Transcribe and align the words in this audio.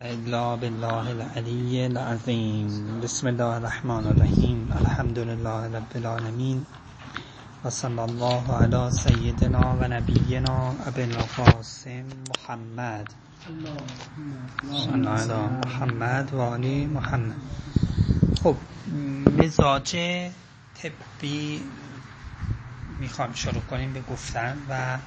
الا 0.00 0.56
بالله 0.56 1.08
العلی 1.08 1.84
العظیم. 1.84 3.00
بسم 3.00 3.26
الله 3.26 3.44
الرحمن 3.44 4.06
الرحیم. 4.06 4.72
الحمد 4.72 5.18
لله 5.18 5.76
رب 5.76 5.96
العالمین. 5.96 6.66
و 7.64 7.70
صلی 7.70 7.98
الله 7.98 8.52
علی 8.52 8.90
سیدنا 8.90 9.76
و 9.80 9.88
نبینا 9.88 10.74
ابی 10.86 11.02
القاسم 11.02 12.04
محمد. 12.30 13.06
صلی 14.68 15.34
محمد 15.66 16.34
و 16.34 16.42
علی 16.54 16.86
محمد. 16.86 17.36
خب 18.42 18.56
مزاج 19.38 19.96
طبی 20.74 21.62
می‌خوام 23.00 23.32
شروع 23.32 23.62
کنیم 23.62 23.92
به 23.92 24.00
گفتن 24.00 24.58
و 24.68 24.98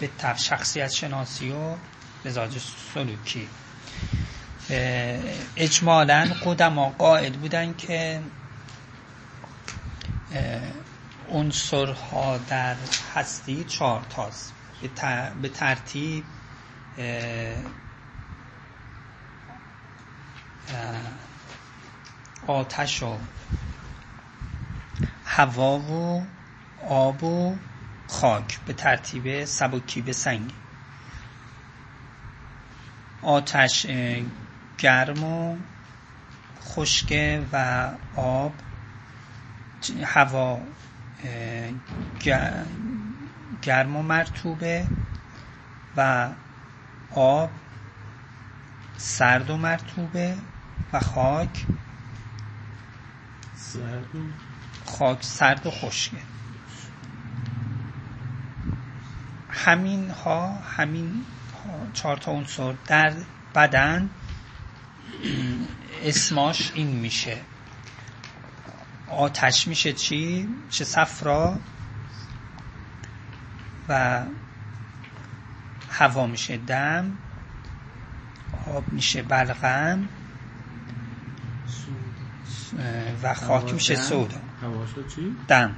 به 0.00 0.10
شخصیت 0.36 0.90
شناسی 0.90 1.50
و 1.50 1.76
مزاج 2.24 2.58
سلوکی. 2.94 3.48
اجمالا 5.56 6.28
قدما 6.44 6.90
قائل 6.90 7.32
بودن 7.36 7.74
که 7.74 8.22
عنصرها 11.28 12.38
در 12.38 12.76
هستی 13.14 13.64
چهار 13.64 14.02
تاست. 14.10 14.52
به 15.42 15.48
ترتیب 15.48 16.24
آتش 22.46 23.02
و 23.02 23.18
هوا 25.24 25.78
و 25.78 26.26
آب 26.88 27.24
و 27.24 27.58
خاک. 28.06 28.60
به 28.66 28.72
ترتیب 28.72 29.44
سبکی 29.44 30.00
به 30.02 30.12
سنگی 30.12 30.54
آتش 33.22 33.86
گرم 34.78 35.24
و 35.24 35.56
خشک 36.62 37.42
و 37.52 37.88
آب 38.16 38.52
هوا 40.04 40.60
گرم 43.62 43.96
و 43.96 44.02
مرتوبه 44.02 44.88
و 45.96 46.28
آب 47.10 47.50
سرد 48.96 49.50
و 49.50 49.56
مرتوبه 49.56 50.38
و 50.92 51.00
خاک. 51.00 51.66
خاک 54.86 55.24
سرد 55.24 55.66
و 55.66 55.70
خشکه 55.70 56.22
همین 59.50 60.10
ها 60.10 60.52
همین 60.52 61.26
چهار 61.92 62.16
تا 62.16 62.32
عنصر 62.32 62.74
در 62.86 63.12
بدن 63.54 64.10
اسماش 66.04 66.72
این 66.74 66.86
میشه. 66.86 67.36
آتش 69.08 69.68
میشه 69.68 69.92
چی؟ 69.92 70.48
چه 70.70 70.84
صفرا 70.84 71.58
و 73.88 74.22
هوا 75.90 76.26
میشه 76.26 76.56
دم 76.56 77.18
آب 78.66 78.92
میشه 78.92 79.22
بلغم 79.22 80.08
و 83.22 83.34
خاک 83.34 83.72
میشه 83.74 83.96
سودا؟ 83.96 84.36
دم. 85.48 85.74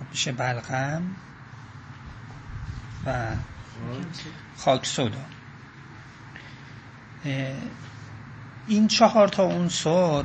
آب 0.00 0.06
میشه 0.10 0.32
بلغم. 0.32 1.02
و 3.06 3.26
خاک 4.56 4.86
سودا 4.86 5.24
این 8.66 8.88
چهار 8.88 9.28
تا 9.28 9.44
عنصر 9.44 10.24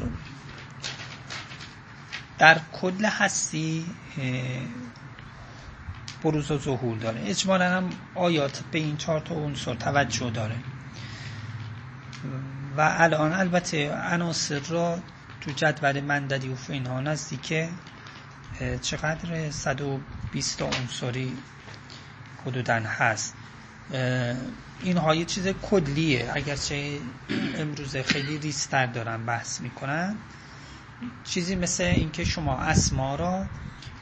در 2.37 2.59
کل 2.73 3.05
هستی 3.05 3.85
بروز 6.23 6.51
و 6.51 6.57
ظهور 6.57 6.97
داره. 6.97 7.21
اجمالا 7.25 7.77
هم 7.77 7.89
آیات 8.15 8.63
به 8.71 8.79
این 8.79 8.97
چهار 8.97 9.19
تا 9.19 9.35
عنصر 9.35 9.75
توجه 9.75 10.29
داره. 10.29 10.55
و 12.77 12.95
الان 12.97 13.33
البته 13.33 13.91
عناصر 13.91 14.59
را 14.59 14.99
تو 15.41 15.51
جدول 15.51 16.01
منددی 16.01 16.49
و 16.49 16.55
اینها 16.69 17.01
نزدیک 17.01 17.69
چقدر؟ 18.81 19.49
120 19.49 20.61
عنصری 20.61 21.37
حدودا 22.45 22.73
هست. 22.73 23.35
اینها 24.83 25.15
یه 25.15 25.25
چیز 25.25 25.47
کلیه. 25.47 26.31
اگرچه 26.33 26.99
امروز 27.57 27.97
خیلی 27.97 28.37
ریستر 28.37 28.85
دارن 28.85 29.25
بحث 29.25 29.61
می‌کنن. 29.61 30.17
چیزی 31.23 31.55
مثل 31.55 31.83
اینکه 31.83 32.25
شما 32.25 32.57
اسما 32.57 33.15
را 33.15 33.45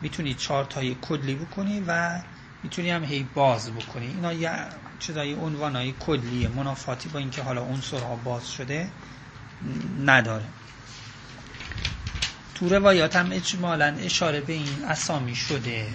می‌تونی 0.02 0.34
چهار 0.34 0.66
تای 0.66 0.96
کلی 1.02 1.36
بکنی 1.36 1.84
و 1.88 2.22
می‌تونی 2.64 2.90
هم 2.90 3.04
هی 3.04 3.24
باز 3.24 3.72
بکنی. 3.72 4.08
اینا 4.08 4.34
یه 4.34 4.52
چیزای 5.00 5.34
عنوانای 5.34 5.94
کلیه. 6.00 6.48
منافاتی 6.48 7.10
با 7.10 7.20
اینکه 7.20 7.42
حالا 7.42 7.62
عنصرها 7.62 8.16
باز 8.16 8.52
شده 8.52 8.88
نداره. 10.06 10.46
تو 12.56 12.70
روایات 12.70 13.16
هم 13.16 13.32
اجمالا 13.32 13.86
اشاره 13.86 14.42
به 14.42 14.54
این 14.54 14.86
اسامی 14.88 15.36
شده. 15.36 15.88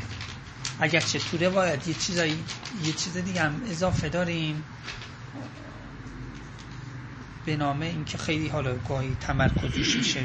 اگرچه 0.80 1.18
تو 1.18 1.36
روایت 1.36 1.88
یه 1.88 1.94
چیزایی 1.94 2.44
یه 2.84 2.92
چیز 2.92 3.16
دیگه 3.16 3.40
هم 3.40 3.62
اضافه 3.70 4.08
داریم. 4.08 4.64
به 7.44 7.56
نام 7.56 7.82
اینکه 7.82 8.18
خیلی 8.18 8.48
حالا 8.48 8.78
گاهی 8.88 9.16
تمرکزش 9.20 9.96
میشه 9.96 10.20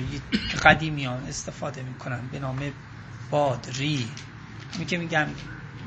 که 0.52 0.58
قدیمیان 0.58 1.24
استفاده 1.24 1.84
می‌کنن 1.84 2.28
به 2.32 2.40
نام 2.40 2.72
باد 3.30 3.68
ری 3.78 4.08
میگه 4.80 4.98
میگم 4.98 5.28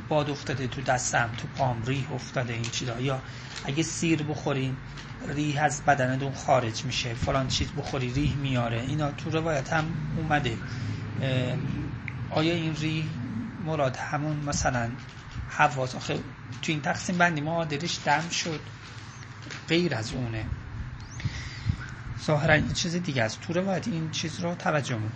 باد 0.08 0.30
افتاده 0.30 0.66
تو 0.66 0.82
دستم 0.82 1.30
تو 1.36 1.46
پام 1.56 1.82
ریح 1.86 2.12
افتاده 2.12 2.52
این 2.52 2.62
چیزا. 2.62 3.00
یا 3.00 3.22
اگه 3.64 3.82
سیر 3.82 4.22
بخورین 4.22 4.76
ریح 5.28 5.62
از 5.62 5.82
بدنتون 5.82 6.32
خارج 6.32 6.84
میشه. 6.84 7.14
فلان 7.14 7.48
چیز 7.48 7.68
بخوری 7.76 8.12
ریح 8.12 8.36
میاره. 8.36 8.80
اینا 8.80 9.12
تو 9.12 9.30
روایت 9.30 9.72
هم 9.72 9.84
اومده. 10.16 10.56
آیا 12.30 12.54
این 12.54 12.76
ریح 12.76 13.04
مراد 13.64 13.96
همون 13.96 14.36
مثلا 14.36 14.90
حواس. 15.48 15.94
آخه 15.94 16.14
تو 16.62 16.72
این 16.72 16.82
تقسیم 16.82 17.18
بندی 17.18 17.40
ما 17.40 17.64
دلش 17.64 17.98
دم 18.04 18.28
شد. 18.28 18.60
غیر 19.68 19.94
از 19.94 20.12
اونه. 20.12 20.46
ظاهرا 22.24 22.54
این 22.54 22.72
چیز 22.72 22.96
دیگه 22.96 23.22
است. 23.22 23.40
تو 23.40 23.52
روایت 23.52 23.88
این 23.88 24.10
چیز 24.10 24.40
رو 24.40 24.54
توجه 24.54 24.96
مون. 24.96 25.12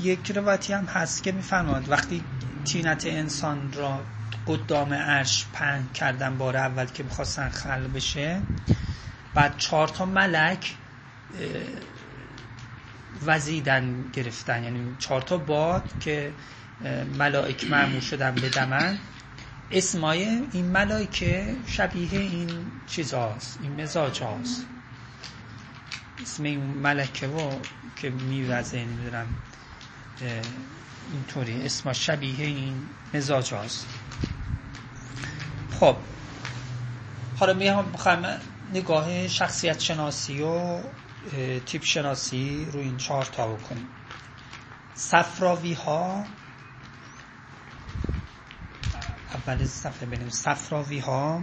یک 0.00 0.30
روایتی 0.30 0.72
هم 0.72 0.84
هست 0.84 1.22
که 1.22 1.32
میفرماد 1.32 1.88
وقتی 1.88 2.24
تینت 2.64 3.06
انسان 3.06 3.72
را 3.72 4.00
قدام 4.46 4.94
عرش 4.94 5.46
پهن 5.52 5.88
کردن 5.94 6.38
بار 6.38 6.56
اول 6.56 6.86
که 6.86 7.02
می‌خواستن 7.02 7.48
خل 7.48 7.86
بشه 7.86 8.42
بعد 9.34 9.56
چهار 9.58 9.88
تا 9.88 10.04
ملک 10.04 10.74
وزیدن 13.26 14.02
گرفتن. 14.12 14.64
یعنی 14.64 14.96
چهار 14.98 15.22
تا 15.22 15.36
باد 15.36 15.84
که 16.00 16.32
ملائک 17.18 17.70
معمول 17.70 18.00
شدن 18.00 18.34
به 18.34 18.48
دمن. 18.48 18.98
اسمای 19.70 20.24
این 20.52 20.64
ملائکه 20.64 21.56
شبیه 21.66 22.20
این 22.20 22.72
چیز 22.86 23.14
هاست 23.14 23.58
این 23.62 23.82
مزاج 23.82 24.20
هاست. 24.20 24.66
اسم 26.22 26.42
این 26.42 26.60
ملکه 26.60 27.26
و 27.26 27.50
که 27.96 28.10
میوزه 28.10 28.78
نمی‌دونم 28.78 29.26
اینطوری. 31.12 31.62
اسم 31.62 31.92
شبیه 31.92 32.46
این 32.46 32.88
مزاج 33.14 33.54
هاست. 33.54 33.86
خب 35.80 35.96
حالا 37.36 37.82
می‌خوام 37.82 38.26
نگاه 38.72 39.28
شخصیت 39.28 39.80
شناسی 39.80 40.42
و 40.42 40.82
تیپ 41.66 41.84
شناسی 41.84 42.68
رو 42.72 42.80
این 42.80 42.96
چهار 42.96 43.24
تا 43.24 43.56
بکنیم. 43.56 43.88
صفراوی 44.94 45.72
ها 45.72 46.26
اول 49.46 49.66
صفحه 49.66 50.06
بینیم 50.06 50.28
صفراوی 50.28 50.98
ها 50.98 51.42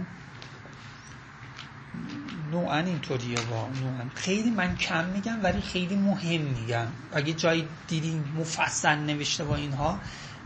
نوعا 2.50 2.78
اینطوریه 2.78 3.36
با 3.50 3.68
نوعا. 3.68 4.04
خیلی 4.14 4.50
من 4.50 4.76
کم 4.76 5.04
میگم 5.04 5.38
ولی 5.42 5.60
خیلی 5.60 5.96
مهم 5.96 6.40
میگم. 6.40 6.86
اگه 7.12 7.32
جایی 7.32 7.68
دیدین 7.88 8.24
مفصل 8.36 8.94
نوشته 8.94 9.44
با 9.44 9.56
اینها 9.56 10.00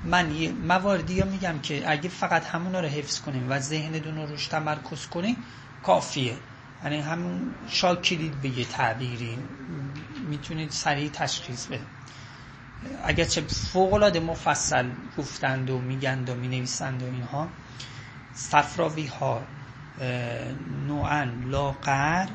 من 0.05 0.37
یه 0.37 0.53
مواردی 0.53 1.14
یا 1.14 1.25
میگم 1.25 1.58
که 1.58 1.91
اگه 1.91 2.08
فقط 2.08 2.44
همون 2.44 2.75
رو 2.75 2.88
حفظ 2.88 3.20
کنیم 3.20 3.50
و 3.50 3.58
ذهنتون 3.61 4.17
رو 4.17 4.26
روش 4.26 4.47
تمرکز 4.47 5.06
کنیم 5.06 5.37
کافیه. 5.82 6.37
یعنی 6.85 7.00
همون 7.00 7.55
شاکلید 7.69 8.41
به 8.41 8.49
یه 8.58 8.64
تعبیری. 8.64 9.38
می‌تونید 10.29 10.70
سریع 10.70 11.08
تشخیص 11.08 11.67
بده 11.67 11.87
اگرچه 13.05 13.40
فوقلاده 13.40 14.20
مفصل 14.20 14.90
گفتند 15.19 15.70
و 15.70 15.78
میگند 15.78 16.31
و 16.31 16.34
می‌نویسند 16.34 17.02
و 17.02 17.06
اینها 17.06 17.49
صفراوی 18.32 19.06
ها 19.06 19.46
نوعا 20.87 21.25
لاغر 21.25 22.28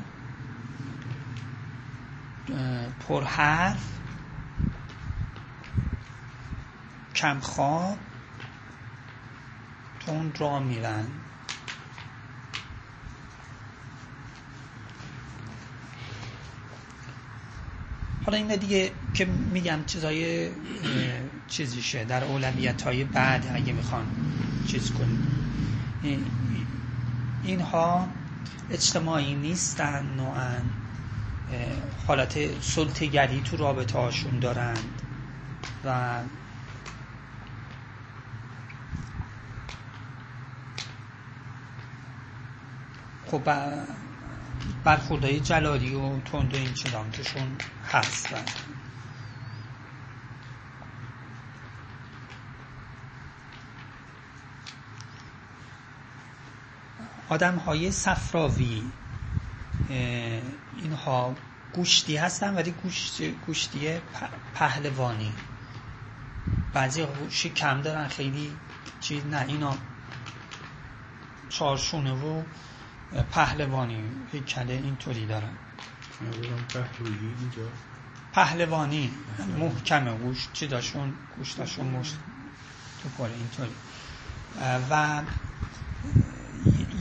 پرحرف 3.00 3.98
کمخواب 7.14 7.98
تون 10.00 10.34
را 10.34 10.60
میرن 10.60 11.21
حالا 18.26 18.38
این 18.38 18.56
دیگه 18.56 18.92
که 19.14 19.24
میگم 19.24 19.84
چیزای 19.86 20.48
چیزیشه 21.48 22.04
در 22.04 22.24
اولویت 22.24 22.82
های 22.82 23.04
بعد 23.04 23.50
اگه 23.54 23.72
می‌خوان 23.72 24.06
چیز 24.68 24.90
کنیم 24.92 25.28
اینها 27.44 28.08
اجتماعی 28.70 29.34
نیستن 29.34 30.06
نوعا. 30.16 30.54
حالت 32.06 32.62
سلطگری 32.62 33.40
تو 33.40 33.56
رابطه 33.56 33.98
هاشون 33.98 34.38
دارند 34.38 35.02
و 35.84 36.18
خب 43.26 43.48
برخوردهای 44.84 45.40
جلالی 45.40 45.94
و 45.94 46.20
تند 46.20 46.54
و 46.54 46.56
این 46.56 46.74
چنان 46.74 47.10
توشون 47.10 47.56
هست. 47.92 48.28
آدم 57.28 57.56
های 57.56 57.90
صفراوی 57.92 58.82
اینها 60.76 61.34
گوشتی 61.72 62.16
هستن 62.16 62.54
ولی 62.54 62.70
گوشت 62.70 63.22
گوشتی 63.22 64.00
پهلوانی. 64.54 65.32
بعضی 66.72 67.06
گوشی 67.06 67.50
کم 67.50 67.82
دارن 67.82 68.08
خیلی 68.08 68.56
چیز 69.00 69.26
نه 69.26 69.40
اینا 69.48 69.74
چارشونه 71.48 72.12
و 72.12 72.42
پهلوانی 73.20 74.02
هیکله 74.32 74.72
اینطوری 74.72 75.26
دارن. 75.26 75.52
پهلوانی 78.32 79.10
محکمه 79.58 80.14
گوش 80.14 80.48
چی 80.52 80.66
داشون 80.66 81.12
گوش 81.38 81.52
داشون 81.52 81.86
مشت 81.86 82.14
تو 83.02 83.08
پاره 83.08 83.32
اینطوری. 83.32 83.74
و 84.90 85.22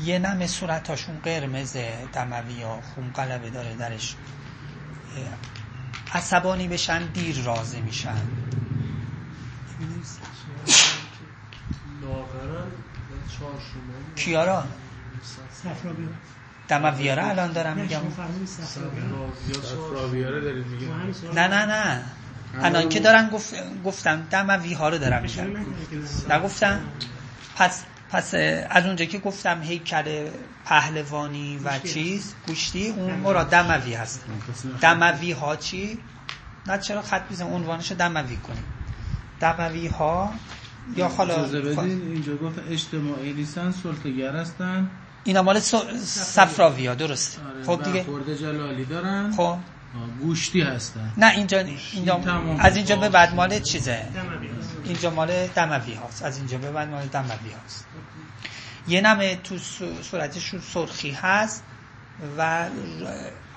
یه 0.04 0.20
نم 0.20 0.48
صورتاشون 0.48 1.20
قرمزه 1.20 2.08
دموی 2.14 2.62
ها 2.62 2.82
خون 2.82 3.12
قلبه 3.14 3.50
داره 3.50 3.76
درش. 3.76 4.16
عصبانی 6.14 6.68
بشن 6.68 7.06
دیر 7.06 7.42
رازه 7.44 7.82
میشن. 7.82 8.18
کیارا؟ 14.16 14.66
دمویاره 16.68 17.28
الان 17.28 17.52
دارم 17.52 17.78
میگم. 17.78 18.02
نه 21.34 21.48
نه 21.48 21.66
نه. 21.66 22.04
الان 22.62 22.90
که 22.90 23.00
دارن 23.00 23.30
گفت 23.30 23.54
گفتم 23.86 24.28
دموی 24.32 24.74
ها 24.74 24.90
رو 24.90 24.98
دارم 24.98 25.22
میگم. 25.22 25.48
نگفتم؟ 26.30 26.80
پس 27.56 27.84
پس 28.10 28.34
از 28.70 28.86
اونجا 28.86 29.06
که 29.06 29.20
گفتم 29.20 29.62
هیکل 29.62 30.30
پهلوانی 30.66 31.58
و 31.64 31.80
چیز 31.80 32.36
گوشتی 32.48 32.90
اون 32.90 33.14
مراد 33.14 33.50
دموی 33.50 33.94
هست. 33.94 34.26
دموی 34.82 35.32
ها 35.32 35.56
چی؟ 35.56 36.00
نه 36.68 36.78
چرا 36.78 37.02
خط 37.02 37.28
بیزم 37.28 37.48
عنوانش 37.48 37.92
دموی 37.92 38.38
کنیم. 38.38 38.64
دموی 39.40 39.88
ها 39.88 40.34
یا 40.96 41.08
حالا 41.08 41.46
اینجا 41.46 42.36
گفت 42.38 42.60
اجتماعی 42.70 43.34
نیستن 43.34 43.72
سلطگر 43.72 44.36
هستن. 44.36 44.90
اینا 45.24 45.42
مال 45.42 45.60
صفراوی 45.60 46.88
ها 46.88 46.96
درست 46.96 47.40
آره 47.40 47.64
خب 47.64 47.84
دیگه. 47.84 48.04
خورده 48.04 48.38
جلالی 48.38 48.86
دارن. 48.86 49.32
خب. 49.32 49.58
گوشتی 50.22 50.62
هستن. 50.62 51.14
نه 51.18 51.32
اینجا, 51.32 51.60
اینجا 51.92 52.22
از 52.60 52.76
اینجا 52.76 52.96
به 52.96 53.10
بعد 53.10 53.36
مال 53.36 53.60
چیزه؟ 53.60 54.08
اینجا 54.84 55.10
مال 55.10 55.48
دموی 55.48 55.94
هاست. 55.94 56.24
از 56.24 56.38
اینجا 56.38 56.58
به 56.58 56.72
بعد 56.72 56.90
مال 56.90 57.06
دموی 57.06 57.52
هاست. 57.62 57.86
یه 58.88 59.02
نمه 59.02 59.36
تو 59.36 59.58
صورتش 60.02 60.56
سرخی 60.74 61.12
هست 61.12 61.64
و 62.38 62.70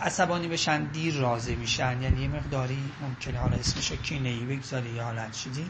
عصبانی 0.00 0.49
بشن 0.49 0.84
دیر 0.84 1.14
راضی 1.14 1.55
میشن. 1.55 2.02
یعنی 2.02 2.22
یه 2.22 2.28
مقداری 2.28 2.78
ممکنه 3.02 3.38
حالا 3.38 3.56
اسمش 3.56 3.93
کینه 3.93 4.28
ای 4.28 4.44
بگذاری 4.44 4.90
یا 4.90 5.05
حالت 5.05 5.32
چیزی. 5.32 5.66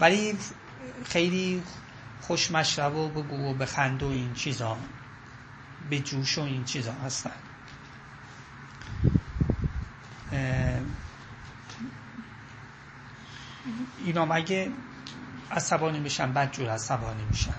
ولی 0.00 0.34
خیلی 1.04 1.62
خوش 2.20 2.50
مشرب 2.50 2.96
و 2.96 3.08
بگو 3.08 3.50
و 3.50 3.54
بخند 3.54 4.02
و 4.02 4.08
این 4.08 4.34
چیزا. 4.34 4.76
به 5.90 5.98
جوش 5.98 6.38
و 6.38 6.42
این 6.42 6.64
چیزا 6.64 6.92
هستن. 6.92 7.30
اینا 14.04 14.24
مگه 14.24 14.70
عصبانی 15.50 15.98
میشن؟ 16.00 16.32
بعد 16.32 16.52
جور 16.52 16.70
عصبانی 16.70 17.24
میشن. 17.24 17.54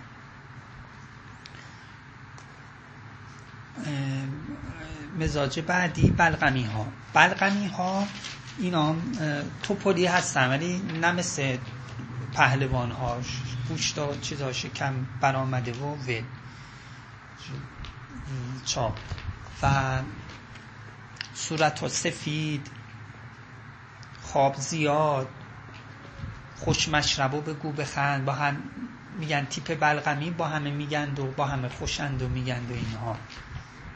مزاج 5.19 5.59
بعدی 5.59 6.11
بلغمی 6.11 6.63
ها 6.63 6.87
بلغمی 7.13 7.67
ها 7.67 8.07
اینا 8.59 8.95
توپولی 9.63 10.05
هستن 10.05 10.49
ولی 10.49 10.77
نه 11.01 11.11
مثل 11.11 11.57
پهلوان 12.33 12.91
ها 12.91 13.17
گوشتا 13.69 14.15
چیزا 14.15 14.51
شکم 14.53 14.93
برآمده 15.21 15.71
و 15.73 15.95
ول. 15.95 16.23
چاپ. 18.65 18.97
و 19.63 20.01
صورت 21.33 21.87
سفید 21.87 22.67
خواب 24.21 24.55
زیاد 24.55 25.27
خوش 26.55 26.89
مشرب 26.89 27.49
بگو 27.49 27.71
بخند. 27.71 28.25
با 28.25 28.33
هم 28.33 28.63
میگن 29.19 29.45
تیپ 29.45 29.79
بلغمی 29.79 30.31
با 30.31 30.47
همه 30.47 30.71
میگند 30.71 31.19
و 31.19 31.31
با 31.31 31.45
همه 31.45 31.69
خوشند 31.69 32.21
و 32.21 32.29
میگند 32.29 32.71
و 32.71 32.73
اینها. 32.73 33.15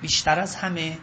بیشتر 0.01 0.39
از 0.39 0.55
همه 0.55 0.97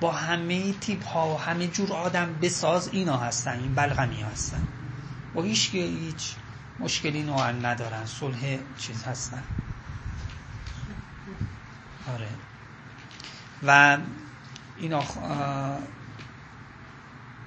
با 0.00 0.12
همه 0.12 0.72
تیپ 0.72 1.04
ها 1.04 1.34
و 1.34 1.40
همه 1.40 1.68
جور 1.68 1.92
آدم 1.92 2.34
بساز 2.42 2.88
اینا 2.88 3.16
هستن 3.16 3.58
این 3.58 3.74
بلغمی 3.74 4.22
هستن. 4.22 4.62
و 5.34 5.42
هیچ 5.42 5.74
هیچ 5.74 6.34
مشکلی 6.78 7.22
نوعا 7.22 7.50
ندارن. 7.50 8.06
صلح 8.06 8.58
چیز 8.78 9.04
هستن. 9.04 9.42
آره. 12.14 12.28
و 13.62 13.98
اینا 14.76 15.02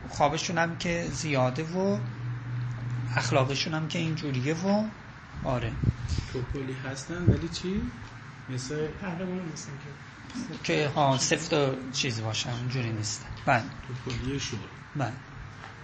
خوابشون 0.10 0.58
هم 0.58 0.78
که 0.78 1.08
زیاده 1.12 1.64
و 1.64 2.00
اخلاقشون 3.16 3.74
هم 3.74 3.88
که 3.88 4.00
اینجوریه 4.00 4.54
و 4.54 4.84
آره. 5.44 5.72
توپولی 6.34 6.74
هستن 6.74 7.30
ولی 7.30 7.50
چی؟ 7.50 7.82
مثل 8.50 8.88
نیستن 9.52 9.72
که. 9.80 10.58
که 10.64 10.88
ها 10.88 11.18
سفت 11.18 11.54
و 11.54 11.76
چیز 11.92 12.22
باشن 12.22 12.50
اونجوری 12.50 12.90
نیستن 12.90 13.26
بله. 13.46 13.64
توپولی 13.88 14.40
شور. 14.40 14.60
بله. 14.96 15.14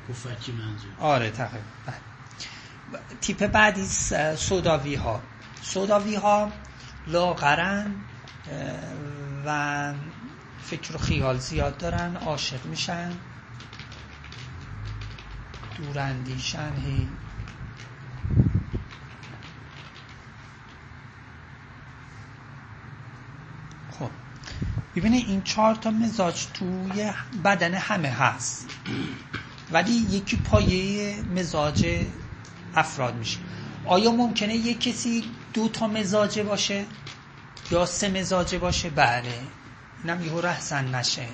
کفکی 0.10 0.52
منظور. 0.52 0.92
آره 1.00 1.30
تقریبا. 1.32 1.66
بله. 1.86 3.02
تیپ 3.22 3.48
بعدی 3.48 3.86
سوداوی 4.38 4.96
ها 4.96 5.22
سوداوی 5.62 6.16
ها 6.16 6.52
لاغرن 7.08 7.96
و 9.46 9.94
فکر 10.70 10.96
و 10.96 10.98
خیال 10.98 11.38
زیاد 11.38 11.78
دارن 11.78 12.16
عاشق 12.16 12.66
میشن 12.66 13.12
دوراندیشن 15.78 16.74
هی. 16.86 17.08
خب 24.00 24.12
ببینید 24.96 25.28
این 25.28 25.42
چهار 25.42 25.76
تا 25.76 25.92
مزاج 25.92 26.46
توی 26.54 27.12
بدن 27.44 27.74
همه 27.74 28.10
هست 28.10 28.70
ولی 29.72 29.92
یکی 29.92 30.38
پایه 30.38 31.22
مزاج 31.22 32.06
افراد 32.76 33.16
میشه. 33.16 33.40
آیا 33.86 34.12
ممکنه 34.12 34.56
یک 34.56 34.82
کسی 34.82 35.24
دو 35.54 35.68
تا 35.68 35.88
مزاجه 35.88 36.44
باشه 36.44 36.86
یا 37.72 37.86
سه 37.86 38.10
مزاجه 38.10 38.58
باشه؟ 38.58 38.90
بله. 38.90 39.34
اینم 40.06 40.24
یهو 40.26 40.42
رحسن 40.42 40.96
نشه. 40.96 41.28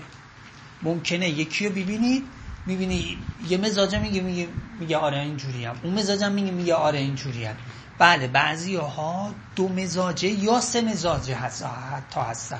ممکنه 0.82 1.30
یکی 1.30 1.68
رو 1.68 1.72
ببینید 1.72 2.24
می‌بینی 2.66 3.18
یه 3.50 3.58
مزاجه 3.58 4.00
میگه 4.00 4.22
میگه 4.22 4.48
میگه 4.80 4.98
آره 4.98 5.20
اینجوری 5.20 5.66
هم. 5.66 5.75
اون 5.84 5.94
مزاجم 5.94 6.32
میگه 6.32 6.51
میگه 6.51 6.75
آره 6.75 7.00
اینجوری 7.00 7.46
هم. 7.46 7.56
بله 7.98 8.28
بعضی 8.28 8.75
ها 8.75 9.36
دو 9.56 9.68
مزاجه 9.68 10.30
یا 10.30 10.62
سه 10.62 10.82
مزاجه 10.82 11.36
هست 11.36 11.63
حتی 11.63 12.20
هستن. 12.20 12.60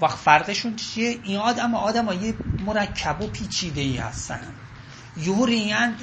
وقت 0.00 0.18
فرقشون 0.18 0.76
چیه؟ 0.76 1.18
این 1.24 1.36
آدم 1.36 1.74
آدم 1.74 2.24
یه 2.24 2.34
مرکب 2.66 3.22
و 3.22 3.26
پیچیده 3.26 3.80
ای 3.80 3.96
هستن. 3.96 4.40
یهو 5.16 5.44
ریان 5.46 5.94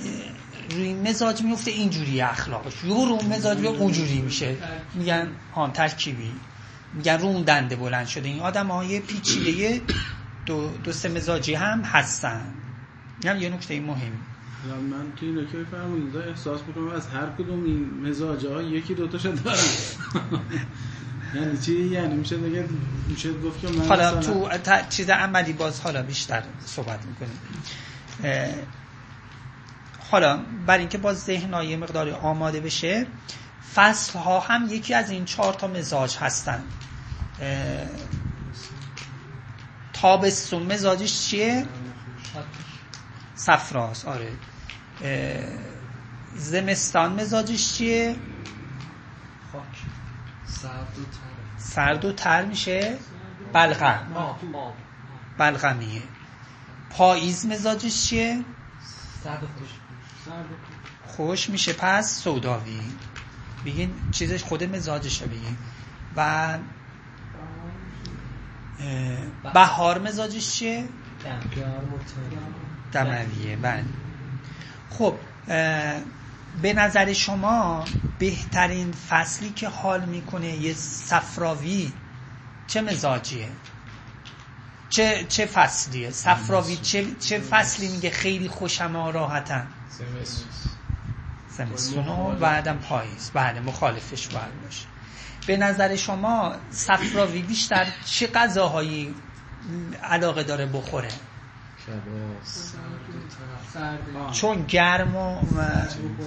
روی 0.70 0.94
مزاج 0.94 1.42
میفته 1.42 1.72
اینجوری 1.72 2.22
اخلاقش. 2.22 2.84
یهو 2.84 3.06
رو 3.06 3.24
مزاج 3.24 3.66
اونجوری 3.66 4.22
میشه. 4.22 4.58
میگن 4.94 5.28
ها 5.56 5.70
ترکیبی. 5.70 6.32
میگن 6.96 7.18
رو 7.18 7.26
اون 7.26 7.42
دنده 7.42 7.76
بلند 7.76 8.08
شده. 8.08 8.28
این 8.28 8.40
آدم 8.40 8.68
های 8.68 9.00
پیچیده 9.00 9.82
دو, 10.46 10.70
دو 10.84 10.92
سه 10.92 11.10
مزاجی 11.10 11.54
هم 11.54 11.82
هستن. 11.82 12.54
این 13.24 13.38
یه 13.38 13.50
نکته 13.50 13.80
مهم. 13.80 14.12
من 14.92 15.12
توی 15.16 15.32
نکته 15.32 15.64
فرمودید 15.72 16.18
احساس 16.18 16.62
می‌کنم 16.68 16.88
از 16.88 17.08
هر 17.08 17.26
کدوم 17.38 17.64
این 17.64 17.90
مزاج 18.04 18.46
ها 18.46 18.62
یکی 18.62 18.94
دوتا 18.94 19.18
شد 19.18 19.44
دارم 19.44 19.58
یعنی 21.36 21.58
چی؟ 21.58 21.86
یعنی 21.86 22.16
میشه 22.16 22.38
دیگه 22.38 22.66
میشه 23.08 23.34
گفت 23.34 23.62
که 23.62 23.68
من 23.68 23.88
حالا 23.88 24.22
تو 24.22 24.50
چیز 24.90 25.10
عملی 25.10 25.54
باز 25.54 25.82
حالا 25.82 26.04
بیشتر 26.04 26.44
صحبت 26.66 27.00
می‌کنیم. 27.06 27.40
حالا 30.12 30.40
برای 30.66 30.80
اینکه 30.80 30.98
باز 30.98 31.24
ذهن 31.24 31.64
یه 31.64 31.78
مقداری 31.78 32.12
آماده 32.12 32.60
بشه 32.60 33.08
فصل 33.76 34.20
ها 34.20 34.40
هم 34.40 34.68
یکی 34.70 34.94
از 34.94 35.10
این 35.10 35.26
چهار 35.26 35.54
تا 35.54 35.68
مزاج 35.68 36.18
هستن 37.40 37.90
تابستون 39.94 40.64
مزاجش 40.64 41.28
چیه؟ 41.28 41.66
صفراست 43.36 44.08
آره. 44.08 44.32
زمستان 46.36 47.22
مزاجش 47.22 47.74
چیه؟ 47.74 48.16
خاک. 49.52 49.64
سرد 50.46 51.00
و 51.00 51.04
تر. 51.04 51.20
سرد 51.58 52.06
و 52.06 52.14
تر 52.14 52.46
میشه؟ 52.46 52.98
بلغم. 53.54 54.36
بلغمیه. 55.38 56.02
پاییز 56.90 57.46
مزاجش 57.46 58.08
چیه؟ 58.08 58.44
سرد 59.24 59.44
و 59.44 59.48
خوش 59.48 59.70
خوش 61.08 61.50
میشه 61.50 61.74
پس 61.74 62.20
سوداوی. 62.20 62.82
بگین 63.66 63.94
چیزش 64.12 64.44
خود 64.44 64.64
مزاجشه 64.64 65.26
بگین. 65.26 65.58
و 66.16 66.58
بهار 69.54 70.00
مزاجش 70.00 70.56
چیه؟ 70.56 70.90
دمویه 72.92 73.56
بله. 73.56 73.86
خب 74.90 75.16
به 76.62 76.74
نظر 76.76 77.14
شما 77.14 77.86
بهترین 78.20 78.92
فصلی 78.92 79.50
که 79.50 79.68
حال 79.68 80.06
می‌کنه 80.06 80.48
یه 80.48 80.74
صفراوی 80.74 81.94
چه 82.68 82.82
مزاجیه؟ 82.82 83.50
چه 84.90 85.26
چه 85.30 85.46
فصلیه؟ 85.46 86.10
صفراوی 86.10 86.78
چه 86.78 87.16
چه 87.20 87.40
فصلی 87.40 87.88
میگه 87.88 88.10
خیلی 88.10 88.48
خوشم 88.48 88.96
و 88.96 89.12
راحتم 89.12 89.68
زمستون 91.58 92.08
و 92.08 92.36
بعدم 92.36 92.78
پاییز. 92.78 93.32
بله 93.34 93.60
مخالفش 93.60 94.28
باید 94.28 94.62
باشه. 94.64 94.86
به 95.48 95.58
نظر 95.58 95.96
شما 95.96 96.56
صفراوی 96.70 97.42
بیشتر 97.42 97.88
چه 98.06 98.28
غذاهایی 98.28 99.16
علاقه 100.04 100.44
داره 100.44 100.66
بخوره؟ 100.66 101.10
چون 104.32 104.66
گرم 104.66 105.16
و 105.16 105.42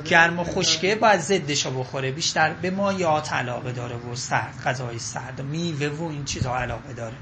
گرم 0.04 0.38
و 0.38 0.44
خشکه 0.44 0.94
باید 0.94 1.20
ضدشو 1.20 1.80
بخوره. 1.80 2.12
بیشتر 2.12 2.52
به 2.52 2.70
مایات 2.70 3.32
علاقه 3.32 3.72
داره 3.72 3.96
و 3.96 4.14
سرد 4.14 4.62
غذای 4.64 4.98
سرد 4.98 5.42
میوه 5.42 5.86
و 5.86 6.02
این 6.02 6.24
چیزها 6.24 6.58
علاقه 6.58 6.92
داره. 6.92 7.16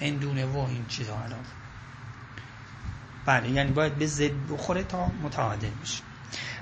هندونه 0.00 0.46
و 0.46 0.58
این 0.58 0.86
چیزها 0.88 1.22
علاقه. 1.24 1.42
بله 3.26 3.50
یعنی 3.50 3.70
باید 3.70 3.94
به 3.94 4.06
ضد 4.06 4.30
بخوره 4.50 4.82
تا 4.82 5.06
متعادل 5.22 5.70
بشه. 5.82 6.02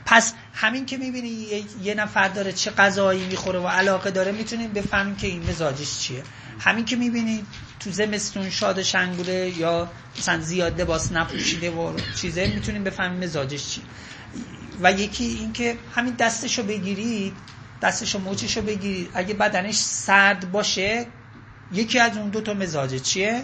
پس 0.06 0.34
همین 0.52 0.86
که 0.86 0.96
می‌بینی 0.96 1.66
یه 1.82 1.94
نفر 1.94 2.28
داره 2.28 2.52
چه 2.52 2.70
غذایی 2.70 3.24
می‌خوره 3.24 3.58
و 3.58 3.66
علاقه 3.68 4.10
داره 4.10 4.32
می‌تونیم 4.32 4.72
بفهمیم 4.72 5.16
که 5.16 5.26
این 5.26 5.50
مزاجش 5.50 5.98
چیه. 5.98 6.22
همین 6.60 6.84
که 6.84 6.96
می‌بینی 6.96 7.46
تو 7.80 7.90
زمستون 7.90 8.50
شاد 8.50 8.82
شنگوله 8.82 9.52
یا 9.58 9.90
مثلا 10.18 10.40
زیاد 10.40 10.80
لباس 10.80 11.12
نپوشیده 11.12 11.70
و 11.70 11.92
چیزه 12.14 12.46
می‌تونیم 12.46 12.84
بفهمیم 12.84 13.24
مزاجش 13.24 13.68
چیه. 13.68 13.84
و 14.80 14.92
یکی 14.92 15.24
این 15.24 15.52
که 15.52 15.78
همین 15.94 16.14
دستشو 16.14 16.62
بگیرید 16.62 17.36
دستشو 17.82 18.18
موچشو 18.18 18.62
بگیرید 18.62 19.10
اگه 19.14 19.34
بدنش 19.34 19.74
سرد 19.74 20.52
باشه 20.52 21.06
یکی 21.72 21.98
از 21.98 22.16
اون 22.16 22.30
دو 22.30 22.40
تا 22.40 22.54
مزاجه 22.54 22.98
چیه؟ 22.98 23.42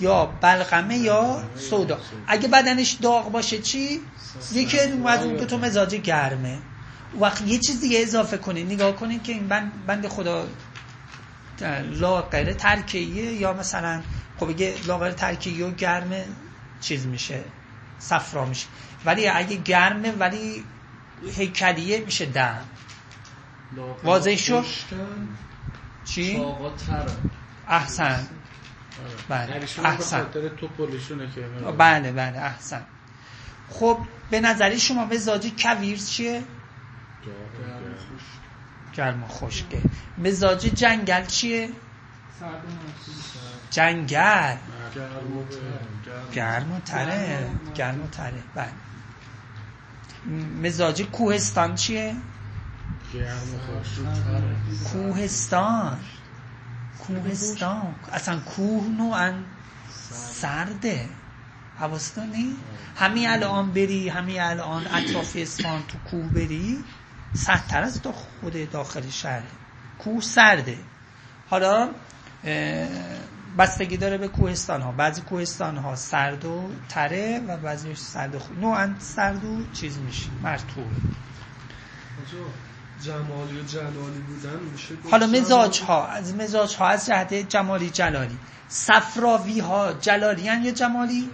یا 0.00 0.26
بلغمه 0.26 0.96
یا 0.96 1.44
سودا. 1.56 1.98
اگه 2.26 2.48
بدنش 2.48 2.92
داغ 2.92 3.32
باشه 3.32 3.58
چی؟ 3.58 4.00
یکی 4.52 4.78
از 4.78 5.24
اون 5.24 5.36
دو 5.36 5.44
تا 5.44 5.56
مزاج 5.56 5.94
گرمه. 5.94 6.58
وقت 7.20 7.42
یه 7.46 7.58
چیز 7.58 7.80
دیگه 7.80 8.00
اضافه 8.00 8.36
کنید 8.36 8.72
نگاه 8.72 8.96
کنید 8.96 9.22
که 9.22 9.32
این 9.32 9.48
بند, 9.48 9.86
بند 9.86 10.08
خدا 10.08 10.46
لاغر 11.92 12.52
ترکیه 12.52 13.32
یا 13.32 13.52
مثلا 13.52 14.02
خب 14.40 14.48
بگه 14.48 14.74
لاغر 14.86 15.10
ترکیه 15.10 15.66
و 15.66 15.70
گرمه 15.70 16.24
چیز 16.80 17.06
میشه 17.06 17.44
صفرا 17.98 18.44
میشه. 18.44 18.66
ولی 19.04 19.28
اگه 19.28 19.56
گرمه 19.56 20.12
ولی 20.12 20.64
هیکلیه 21.36 22.00
میشه 22.00 22.26
دم. 22.26 22.60
واضح 24.04 24.36
شد؟ 24.36 24.64
چی؟ 26.04 26.44
احسن. 27.68 28.26
بله 29.28 29.54
احسن. 29.84 30.26
بله 31.78 32.12
بله 32.12 32.38
احسن. 32.38 32.82
خب 33.68 33.98
به 34.30 34.40
نظری 34.40 34.78
شما 34.80 35.04
مزاج 35.04 35.52
کویر 35.62 35.98
چیه؟ 35.98 36.42
گرم 38.92 39.26
خشکه. 39.28 39.82
مزاج 40.18 40.60
جنگل 40.66 41.26
چیه؟ 41.26 41.68
جنگل. 43.70 44.56
گرم 46.32 46.72
و 46.72 46.80
تره 46.80 47.50
گرم 47.74 48.02
و 48.02 48.06
تره 48.08 48.42
بله 48.54 48.72
مزاج 50.62 51.02
کوهستان 51.02 51.74
چیه؟ 51.74 52.14
کوهستان. 54.92 56.00
کوهستان 57.08 57.94
اصلا 58.12 58.40
کوه 58.40 58.88
نوعا 58.88 59.32
سرده. 60.10 61.08
حواستان 61.78 62.30
نی؟ 62.30 62.56
همین 62.96 63.28
الان 63.28 63.70
بری 63.72 64.08
همین 64.08 64.40
الان 64.40 64.86
اطراف 64.86 65.36
اسفان 65.36 65.82
تو 65.88 65.98
کوه 66.10 66.28
بری 66.28 66.84
سردتر 67.34 67.82
از 67.82 68.02
تا 68.02 68.12
خود 68.12 68.70
داخل 68.70 69.08
شهر. 69.10 69.42
کوه 69.98 70.20
سرده. 70.20 70.78
حالا 71.50 71.88
بستگی 73.58 73.96
داره 73.96 74.18
به 74.18 74.28
کوهستان 74.28 74.82
ها 74.82 74.92
بعضی 74.92 75.22
کوهستان 75.22 75.76
ها 75.76 75.96
سرد 75.96 76.44
و 76.44 76.70
تره 76.88 77.40
و 77.48 77.56
بعضی 77.56 77.94
سرد 77.94 78.34
و 78.34 78.38
خود 78.38 78.58
نوعا 78.58 78.94
سرد 78.98 79.44
و 79.44 79.72
چیز 79.72 79.98
میشه 79.98 80.28
مرتوب 80.42 80.86
جمالی 83.02 83.60
و 83.60 83.62
جلالی 83.62 84.18
بودن 84.18 84.58
میشه 84.72 84.94
حالا 85.10 85.26
مزاج 85.26 85.80
ها 85.80 86.06
از 86.06 86.34
مزاج 86.34 86.76
ها 86.76 86.88
از 86.88 87.06
جهت 87.06 87.34
جمالی 87.34 87.90
جلالی. 87.90 88.38
صفراوی 88.68 89.60
ها 89.60 89.92
جلالی 89.92 90.42
یا 90.42 90.70
جمالی؟ 90.70 91.30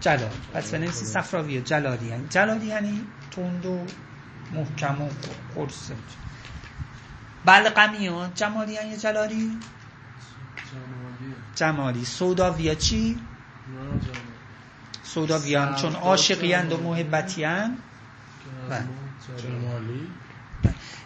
جلال. 0.00 0.30
پس 0.54 0.70
بنویسی 0.70 1.04
صفراوی 1.04 1.56
ها 1.56 1.64
جلالی 1.64 2.12
هن. 2.12 2.28
جلالی 2.28 2.66
یعنی 2.66 3.06
تند 3.30 3.66
و 3.66 3.86
محکم 4.52 5.02
و 5.02 5.08
قرص. 5.54 5.90
بلقمی 7.44 8.06
ها 8.06 8.28
جمالی 8.34 8.72
یا 8.72 8.96
جلالی؟ 8.96 9.58
جمالی. 11.54 12.04
سوداوی 12.04 12.68
ها 12.68 12.74
چی؟ 12.74 13.18
سوداوی 15.02 15.54
هم 15.54 15.74
چون 15.74 15.94
عاشقی 15.94 16.54
و 16.54 16.76
محبتی 16.76 17.44
هم 17.44 17.60
جمالی 17.64 17.91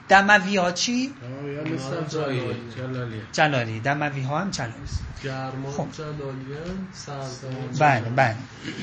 دموی 0.09 0.57
ها 0.57 0.73
چی؟ 0.73 1.15
جلالی 2.09 3.23
جلالی. 3.33 3.81
دموی 3.81 4.23
ها 4.23 4.41
هم 4.41 4.51
جلالی. 4.51 4.73
گرما 5.25 5.71
خب. 5.71 5.89
جلالی 5.93 6.45
بله 7.79 8.01
بله. 8.01 8.37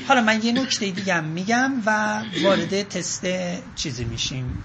حالا 0.08 0.20
من 0.20 0.42
یه 0.42 0.52
نکته 0.52 0.90
دیگه 0.90 1.14
هم 1.14 1.24
میگم 1.24 1.72
و 1.86 2.22
وارد 2.42 2.82
تست 2.82 3.26
چیزی 3.74 4.04
میشیم. 4.04 4.64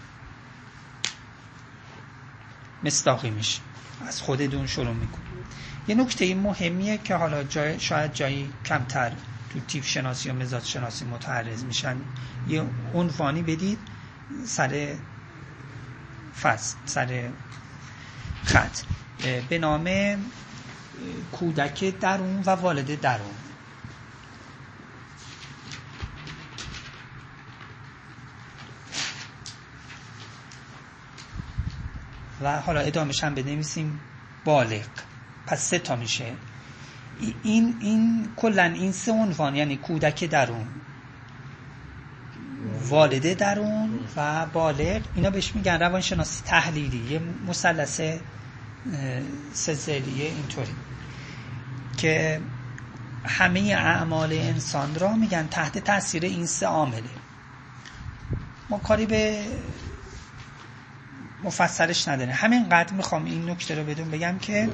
مستاقی 2.83 3.29
میشیم. 3.29 3.63
از 4.07 4.21
خودتون 4.21 4.67
شروع 4.67 4.93
می‌کنیم. 4.93 5.29
یه 5.87 5.95
نکته 5.95 6.35
مهمیه 6.35 6.97
که 6.97 7.15
حالا 7.15 7.43
جای 7.43 7.79
شاید 7.79 8.13
جایی 8.13 8.49
کمتر 8.65 9.11
تو 9.53 9.59
تیپ 9.59 9.83
شناسی 9.83 10.29
و 10.29 10.33
مزاج 10.33 10.65
شناسی 10.65 11.05
متعرض 11.05 11.63
میشن. 11.63 11.95
یه 12.47 12.63
عنوانی 12.93 13.41
بدید. 13.43 13.79
سر 14.45 14.95
فصل 16.41 16.77
سر 16.85 17.29
خط. 18.43 18.79
به 19.49 19.57
نام 19.57 19.89
کودک 21.31 21.99
درون 21.99 22.43
و 22.45 22.49
والد 22.49 23.01
درون. 23.01 23.35
و 32.41 32.61
حالا 32.61 32.79
ادامهش 32.79 33.23
هم 33.23 33.35
بنویسیم. 33.35 33.99
بالغ. 34.45 34.87
پس 35.47 35.61
سه 35.61 35.79
تا 35.79 35.95
میشه. 35.95 36.35
این 37.43 37.77
این 37.79 38.33
کلا 38.35 38.63
این 38.63 38.91
سه 38.91 39.11
عنوان 39.11 39.55
یعنی 39.55 39.77
کودک 39.77 40.23
درون. 40.23 40.67
والده 42.89 43.33
درون 43.33 43.99
و 44.15 44.45
بالغ. 44.45 45.01
اینا 45.15 45.29
بهش 45.29 45.55
میگن 45.55 45.79
روانشناسی 45.79 46.43
تحلیلی. 46.45 47.13
یه 47.13 47.19
مثلث 47.47 48.01
سلسلیه 49.53 50.25
اینطوری. 50.25 50.75
که 51.97 52.41
همه 53.25 53.59
اعمال 53.59 54.33
انسان 54.33 54.95
را 54.95 55.15
میگن 55.15 55.47
تحت 55.47 55.77
تاثیر 55.77 56.25
این 56.25 56.45
سه 56.45 56.65
عامله. 56.65 57.09
ما 58.69 58.77
کاری 58.77 59.05
به 59.05 59.45
مفصلش 61.43 62.07
نداره 62.07 62.33
همینقدر 62.33 62.93
می‌خوام 62.93 63.25
این 63.25 63.49
نکته 63.49 63.75
رو 63.75 63.83
بدون 63.83 64.11
بگم 64.11 64.39
که 64.39 64.69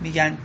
میگن 0.00 0.38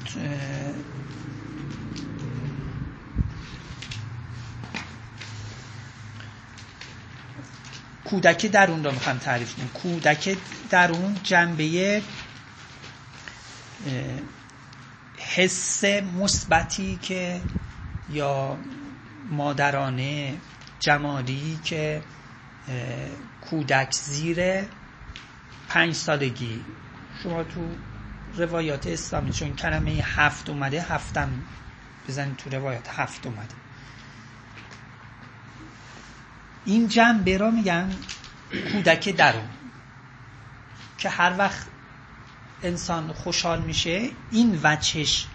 کودک 8.10 8.46
درون 8.46 8.84
رو 8.84 8.92
می‌خوام 8.92 9.18
تعریف 9.18 9.56
کنیم 9.56 9.68
کودک 9.68 10.38
درون 10.70 11.20
جنبه 11.24 12.02
حس 15.18 15.84
مثبتی 15.84 16.98
که 16.98 17.42
یا 18.10 18.60
مادرانه 19.30 20.38
جمالی 20.80 21.60
که 21.64 22.04
کودک 23.42 23.92
زیر 23.92 24.64
پنج 25.68 25.94
سالگی. 25.94 26.66
شما 27.24 27.44
تو 27.44 27.76
روایات 28.38 28.88
اسلامی 28.88 29.32
چون 29.32 29.56
کلمه 29.56 29.92
هفت 30.04 30.50
اومده 30.50 30.82
هفتم 30.82 31.30
بزنید 32.08 32.36
تو 32.36 32.50
روایات 32.50 32.88
هفت 32.88 33.26
اومده. 33.26 33.69
این 36.70 36.88
جنبه 36.88 37.38
را 37.38 37.52
میگن 37.52 37.96
کودک 38.72 39.10
درون 39.10 39.50
که 40.98 41.10
هر 41.10 41.38
وقت 41.38 41.68
انسان 42.64 43.14
خوشحال 43.14 43.62
میشه 43.62 44.10
این 44.32 44.60
وچش 44.64 45.28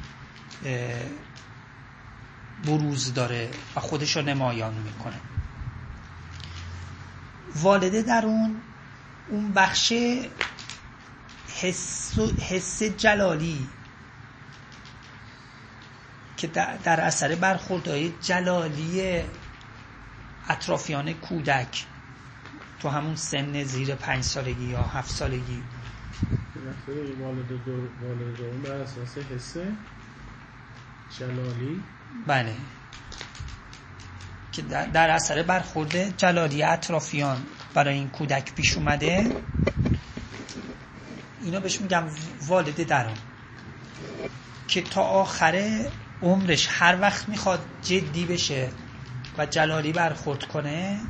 بروز 2.64 3.14
داره 3.14 3.50
و 3.76 3.80
خودش 3.80 4.16
رو 4.16 4.22
نمایان 4.22 4.74
می‌کنه. 4.74 5.20
والده 7.56 8.02
درون 8.02 8.60
اون 9.28 9.52
بخش 9.52 9.92
حس, 11.60 12.18
حس 12.38 12.82
جلالی 12.82 13.68
که 16.36 16.46
در 16.84 17.00
اثر 17.00 17.34
برخوردهای 17.34 18.12
جلالی 18.20 19.22
اطرافیان 20.48 21.12
کودک 21.12 21.86
تو 22.80 22.88
همون 22.88 23.16
سن 23.16 23.64
زیر 23.64 23.94
پنج 23.94 24.24
سالگی 24.24 24.64
یا 24.64 24.84
هفت 24.84 25.10
سالگی. 25.10 25.62
والد 27.18 27.48
دو 27.64 28.58
بر 28.64 28.70
اساس 28.70 29.56
جلالی. 31.18 31.82
بله. 32.26 32.54
که 34.52 34.62
در 34.62 35.10
اثر 35.10 35.42
برخورد 35.42 36.16
جلالی 36.16 36.62
اطرافیان 36.62 37.46
برای 37.74 37.94
این 37.94 38.08
کودک 38.08 38.54
پیش 38.54 38.76
اومده. 38.76 39.32
اینا 41.40 41.60
بهش 41.60 41.80
میگم 41.80 42.08
والد 42.46 42.86
درون. 42.86 43.18
که 44.68 44.82
تا 44.82 45.02
آخر 45.02 45.84
عمرش 46.22 46.66
هر 46.70 47.00
وقت 47.00 47.28
می‌خواد 47.28 47.68
جدی 47.82 48.26
بشه 48.26 48.72
و 49.38 49.46
جلالی 49.46 49.92
برخورد 49.92 50.44
کنه 50.44 51.00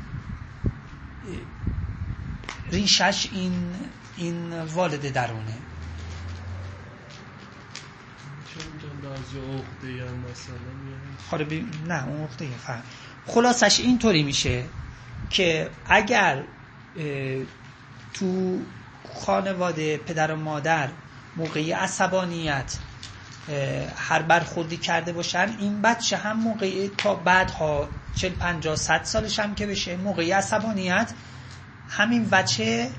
ریشش 2.71 3.29
این 3.31 3.75
این 4.17 4.61
والد 4.61 5.13
درونه. 5.13 5.57
نه 11.87 12.07
اون 12.07 12.21
عقده 12.23 12.47
فهم. 12.57 12.83
خلاصش 13.25 13.79
اینطوری 13.79 14.23
میشه 14.23 14.63
که 15.29 15.69
اگر 15.85 16.43
تو 18.13 18.59
خانواده 19.25 19.97
پدر 19.97 20.31
و 20.31 20.35
مادر 20.35 20.89
موقعی 21.35 21.71
عصبانیت 21.71 22.77
هر 23.95 24.21
برخوردی 24.21 24.77
کرده 24.77 25.13
باشن 25.13 25.55
این 25.59 25.81
بچه 25.81 26.17
هم 26.17 26.39
موقعی 26.39 26.87
تا 26.87 27.15
بعدها 27.15 27.89
40 28.15 28.33
50 28.33 28.75
100 28.75 29.03
سالش 29.03 29.39
هم 29.39 29.55
که 29.55 29.65
بشه. 29.67 29.97
موقعی 29.97 30.31
عصبانیت. 30.31 31.11
همین 31.89 32.29
بچه 32.29 32.89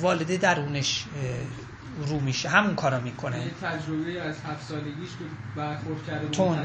والده 0.00 0.36
درونش 0.36 1.04
رو 2.06 2.20
میشه. 2.20 2.48
همون 2.48 2.74
کارا 2.74 3.00
می‌کنه. 3.00 3.38
یعنی 3.38 3.50
تجربه 3.50 4.22
از 4.22 4.34
هفت 4.46 4.68
سالگیش 4.68 5.08
که 5.18 5.24
برخورد 5.56 6.06
کرده 6.06 6.28
تون. 6.28 6.58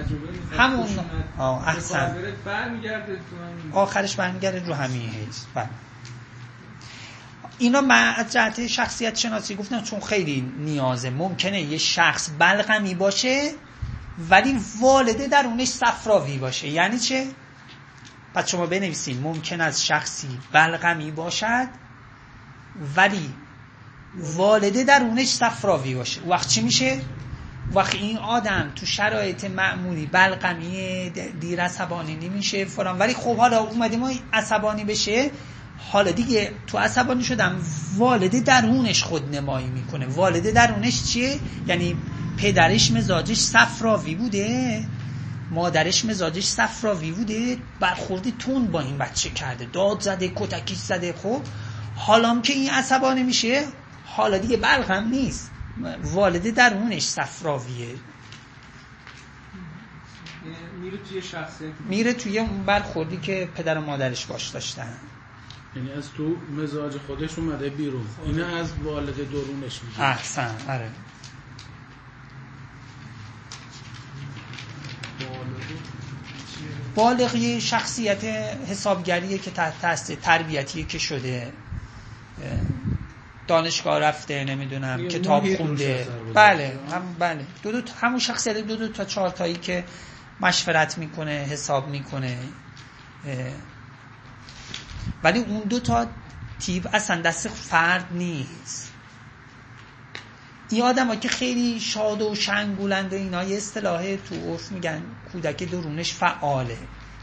همون. 0.58 1.00
آه 1.38 1.68
احسن. 1.68 2.16
برمیگرده 2.46 3.20
آخرش 3.72 4.16
برمیگرده 4.16 4.66
رو 4.66 4.74
همین 4.74 5.10
حیث 5.10 5.44
بله. 5.54 5.70
اینا 7.58 7.94
از 7.94 8.34
جهت 8.34 8.68
شخصیت 8.68 9.18
شناسی 9.18 9.56
گفتم 9.56 9.82
چون 9.82 10.00
خیلی 10.00 10.54
نیازه. 10.58 11.10
ممکنه 11.10 11.62
یه 11.62 11.78
شخص 11.78 12.30
بلغمی 12.40 12.96
باشه 12.96 13.52
ولی 14.30 14.60
والده 14.82 15.28
درونش 15.28 15.68
صفراوی 15.68 16.38
باشه 16.38 16.68
یعنی 16.68 17.00
چه؟ 17.00 17.28
پس 18.34 18.50
شما 18.50 18.66
بنویسین 18.66 19.20
ممکن 19.22 19.62
از 19.62 19.86
شخصی 19.86 20.40
بلغمی 20.52 21.12
باشد 21.12 21.68
ولی 22.96 23.34
والده 24.16 24.84
درونش 24.84 25.28
صفراوی 25.28 25.96
باشه 25.96 26.22
وقت 26.22 26.48
چی 26.48 26.62
میشه؟ 26.62 27.02
وقت 27.74 27.96
این 27.96 28.18
آدم 28.18 28.72
تو 28.76 28.86
شرایط 28.86 29.46
معمولی 29.46 30.06
بلغمی 30.06 31.10
دیر 31.40 31.62
عصبانی 31.62 32.16
نمیشه 32.16 32.66
فلان 32.66 33.00
ولی 33.00 33.14
خب 33.14 33.38
حالا 33.38 33.60
اومدیم 33.60 34.00
ما 34.00 34.12
عصبانی 34.34 34.84
بشه 34.84 35.32
حالا 35.78 36.12
دیگه 36.12 36.52
تو 36.68 36.78
عصبانی 36.78 37.24
شدم. 37.24 37.62
والده 37.98 38.40
درونش 38.40 39.04
خود 39.04 39.36
نمایی 39.36 39.68
می‌کنه. 39.68 40.06
والده 40.06 40.52
درونش 40.52 41.04
چیه؟ 41.04 41.40
یعنی 41.68 41.96
پدرش 42.38 42.92
مزاجش 42.92 43.38
صفراوی 43.38 44.16
بوده. 44.16 44.86
مادرش 45.52 46.06
مزاجش 46.06 46.44
صفراوی 46.44 47.12
بوده. 47.12 47.58
برخوردی 47.80 48.34
تون 48.40 48.68
با 48.68 48.82
این 48.82 48.98
بچه 48.98 49.30
کرده. 49.30 49.66
داد 49.66 50.02
زده 50.02 50.32
کتکیش 50.36 50.78
زده. 50.78 51.14
خب 51.14 51.42
حالا 51.96 52.42
که 52.42 52.54
این 52.54 52.70
عصبانی 52.70 53.24
میشه 53.24 53.64
حالا 54.06 54.38
دیگه 54.38 54.58
بلغم 54.58 55.08
نیست. 55.08 55.52
والده 56.04 56.52
درونش 56.52 57.04
صفراویه. 57.04 57.88
میره 60.82 60.98
توی 61.10 61.22
شخصیت 61.22 61.72
میره 61.90 62.14
توی 62.14 62.40
اون 62.40 62.64
برخوردی 62.64 63.18
که 63.18 63.50
پدر 63.56 63.78
و 63.78 63.82
مادرش 63.82 64.26
باش 64.26 64.50
داشتن. 64.50 64.94
یعنی 65.76 65.92
از 65.92 66.12
تو 66.18 66.36
مزاج 66.58 66.94
خودش 67.08 67.40
اومده 67.40 67.70
بیرون. 67.70 68.06
اینا 68.26 68.48
از 68.48 68.74
والد 68.84 69.16
درونش 69.32 69.82
میشه 69.84 70.02
احسن 70.02 70.56
آره. 70.70 70.90
بالغی 76.96 77.62
شخصیت 77.62 78.24
حسابگریه 78.70 79.38
که 79.38 79.52
تحت 79.52 79.82
تاثیر 79.82 80.20
تربیتیه 80.20 80.84
که 80.84 80.98
شده 80.98 81.54
دانشگاه 83.48 84.00
رفته 84.00 84.44
نمی‌دونم 84.44 85.08
کتاب 85.08 85.56
خونده. 85.56 86.08
بله 86.34 86.80
هم 86.92 87.16
بله. 87.20 87.46
دو 87.64 87.72
دو 87.72 87.82
همون 88.02 88.20
شخصیت 88.20 88.58
دو 88.58 88.76
دو 88.76 88.88
تا 88.88 89.06
چهار 89.06 89.30
تایی 89.30 89.56
که 89.56 89.84
مشورت 90.40 90.98
می‌کنه 90.98 91.32
حساب 91.32 91.90
می‌کنه 91.90 92.38
ولی 95.24 95.40
اون 95.40 95.62
دو 95.62 95.80
تا 95.80 96.08
تیپ 96.60 96.90
اصلا 96.94 97.22
دست 97.22 97.48
فرد 97.48 98.08
نیست. 98.12 98.94
این 100.70 100.82
آدم 100.82 101.08
ها 101.08 101.16
که 101.16 101.28
خیلی 101.30 101.80
شاد 101.80 102.22
و 102.22 102.36
شنگولند 102.36 103.14
و 103.14 103.16
اینا 103.16 103.44
یه 103.44 103.58
اصطلاح 103.58 104.16
تو 104.16 104.52
عرف 104.52 104.72
میگن 104.72 105.02
کودک 105.32 105.64
درونش 105.64 106.14
فعاله. 106.14 106.78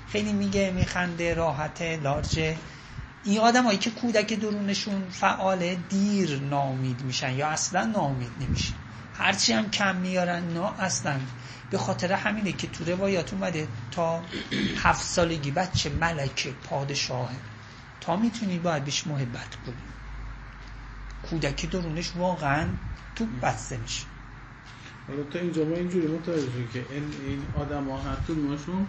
خیلی 0.06 0.32
میگه 0.32 0.70
میخنده 0.70 1.34
راحت 1.34 1.82
لارجه. 1.82 2.56
این 3.22 3.38
آدمایی 3.38 3.78
که 3.78 3.90
کودک 3.90 4.32
درونشون 4.32 5.08
فعاله 5.10 5.74
دیر 5.74 6.40
نامید 6.40 7.02
میشن 7.02 7.32
یا 7.32 7.48
اصلا 7.48 7.84
نامید 7.84 8.32
نمیشن. 8.40 8.74
هرچی 9.14 9.52
هم 9.52 9.70
کم 9.70 9.96
میارن 9.96 10.52
نه 10.52 10.80
اصلا. 10.82 11.20
به 11.70 11.78
خاطر 11.78 12.12
همینه 12.12 12.52
که 12.52 12.66
تو 12.66 12.84
روایات 12.84 13.32
اومده 13.32 13.68
تا 13.90 14.24
هفت 14.76 15.02
سالگی 15.02 15.50
بچه 15.50 15.90
ملکه 15.90 16.50
پادشاهه. 16.50 17.49
تا 18.10 18.16
می‌تونی 18.16 18.58
باید 18.58 18.84
بهش 18.84 19.06
محبت 19.06 19.56
کنی. 19.66 19.74
کودک 21.22 21.70
درونش 21.70 22.12
واقعا 22.16 22.66
تو 23.14 23.26
بسته 23.42 23.76
میشه. 23.76 24.04
حالا 25.08 25.22
تا 25.22 25.38
اینجا 25.38 25.64
ما 25.64 25.76
اینجوری 25.76 26.06
متوجه 26.06 26.68
که 26.72 26.86
این, 26.90 27.04
این 27.26 27.42
آدم 27.54 27.84
ها 27.88 27.98
هر 27.98 28.16
کدومشون 28.28 28.86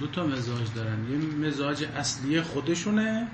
دو 0.00 0.06
تا 0.06 0.26
مزاج 0.26 0.74
دارن. 0.74 1.10
یه 1.10 1.16
مزاج 1.16 1.84
اصلی 1.84 2.42
خودشونه 2.42 3.28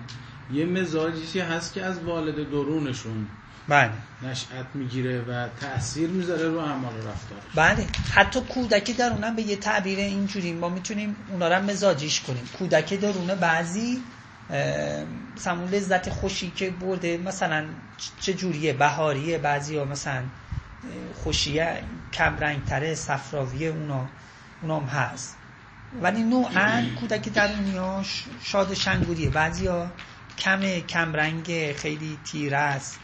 یه 0.52 0.64
مزاجی 0.64 1.40
هست 1.40 1.72
که 1.74 1.84
از 1.84 1.98
والد 1.98 2.50
درونشون 2.50 3.26
بله. 3.68 3.92
نشأت 4.22 4.66
می‌گیره 4.74 5.20
و 5.20 5.48
تاثیر 5.60 6.10
می‌ذاره 6.10 6.48
رو 6.48 6.58
اعمال 6.58 6.94
رفتارش. 6.94 7.42
بله. 7.54 7.86
حتی 8.10 8.40
کودک 8.40 8.96
درونم 8.96 9.36
به 9.36 9.42
یه 9.42 9.56
تعبیر 9.56 9.98
اینجوری 9.98 10.52
ما 10.52 10.68
می‌تونیم 10.68 11.16
اونا 11.28 11.48
رو 11.48 11.64
مزاجیش 11.64 12.20
کنیم. 12.20 12.48
کودک 12.58 12.94
درونه 12.94 13.34
بعضی 13.34 14.02
اون 14.50 15.68
لذت 15.72 16.10
خوشی 16.10 16.50
که 16.50 16.70
برده 16.70 17.18
مثلا 17.18 17.66
چه 18.20 18.34
جوریه؟ 18.34 18.72
بهاریه 18.72 19.38
بعضی 19.38 19.76
ها 19.76 19.84
مثلا 19.84 20.22
خوشیه 21.14 21.82
کم 22.12 22.36
رنگ 22.36 22.64
تره 22.64 22.94
صفراویه 22.94 23.68
اونا 23.68 24.08
اونام 24.62 24.84
هست. 24.84 25.36
ولی 26.02 26.22
نوعا 26.22 26.84
کودک 27.00 27.28
درونی 27.28 28.04
شاد 28.42 28.74
شنگوریه. 28.74 29.30
بعضی 29.30 29.66
ها 29.66 29.90
کم 30.38 30.80
کم 30.80 31.12
رنگ 31.12 31.72
خیلی 31.76 32.18
تیره 32.24 32.56
است. 32.56 32.98